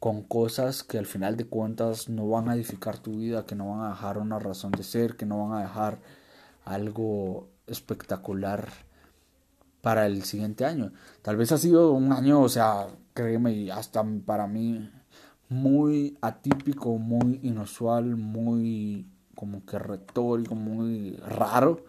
con 0.00 0.24
cosas 0.24 0.82
que 0.82 0.98
al 0.98 1.06
final 1.06 1.36
de 1.36 1.46
cuentas 1.46 2.08
no 2.08 2.28
van 2.28 2.48
a 2.48 2.56
edificar 2.56 2.98
tu 2.98 3.18
vida, 3.18 3.46
que 3.46 3.54
no 3.54 3.70
van 3.70 3.82
a 3.82 3.90
dejar 3.90 4.18
una 4.18 4.40
razón 4.40 4.72
de 4.72 4.82
ser, 4.82 5.16
que 5.16 5.26
no 5.26 5.48
van 5.48 5.58
a 5.58 5.62
dejar 5.62 6.00
algo 6.64 7.48
espectacular 7.68 8.68
para 9.80 10.06
el 10.06 10.22
siguiente 10.24 10.64
año. 10.64 10.92
Tal 11.22 11.36
vez 11.36 11.52
ha 11.52 11.58
sido 11.58 11.92
un 11.92 12.12
año, 12.12 12.40
o 12.40 12.48
sea, 12.48 12.88
créeme, 13.14 13.70
hasta 13.70 14.04
para 14.24 14.46
mí 14.46 14.90
muy 15.48 16.16
atípico, 16.20 16.98
muy 16.98 17.40
inusual, 17.42 18.16
muy 18.16 19.06
como 19.34 19.64
que 19.64 19.78
retórico, 19.78 20.54
muy 20.54 21.16
raro 21.16 21.84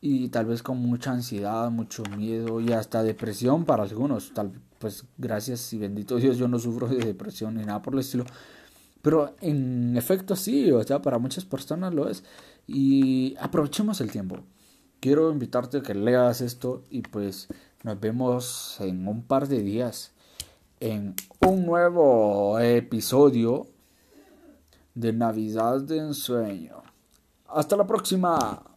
y 0.00 0.28
tal 0.28 0.46
vez 0.46 0.62
con 0.62 0.78
mucha 0.78 1.12
ansiedad, 1.12 1.70
mucho 1.70 2.02
miedo 2.16 2.60
y 2.60 2.72
hasta 2.72 3.02
depresión 3.02 3.64
para 3.64 3.84
algunos. 3.84 4.32
Tal 4.34 4.52
pues 4.78 5.06
gracias 5.16 5.72
y 5.72 5.78
bendito 5.78 6.16
Dios 6.18 6.36
yo 6.36 6.46
no 6.46 6.58
sufro 6.58 6.88
de 6.88 6.98
depresión 6.98 7.54
ni 7.54 7.64
nada 7.64 7.80
por 7.80 7.94
el 7.94 8.00
estilo. 8.00 8.24
Pero 9.00 9.34
en 9.40 9.96
efecto 9.96 10.36
sí, 10.36 10.70
o 10.72 10.82
sea, 10.82 11.00
para 11.00 11.18
muchas 11.18 11.44
personas 11.44 11.94
lo 11.94 12.08
es. 12.08 12.24
Y 12.66 13.34
aprovechemos 13.38 14.00
el 14.00 14.10
tiempo 14.10 14.40
quiero 15.04 15.30
invitarte 15.30 15.76
a 15.76 15.82
que 15.82 15.92
leas 15.92 16.40
esto 16.40 16.82
y 16.88 17.02
pues 17.02 17.48
nos 17.82 18.00
vemos 18.00 18.80
en 18.80 19.06
un 19.06 19.22
par 19.22 19.48
de 19.48 19.60
días 19.60 20.12
en 20.80 21.14
un 21.40 21.66
nuevo 21.66 22.58
episodio 22.58 23.66
de 24.94 25.12
Navidad 25.12 25.82
de 25.82 25.98
Ensueño. 25.98 26.82
Hasta 27.48 27.76
la 27.76 27.86
próxima. 27.86 28.73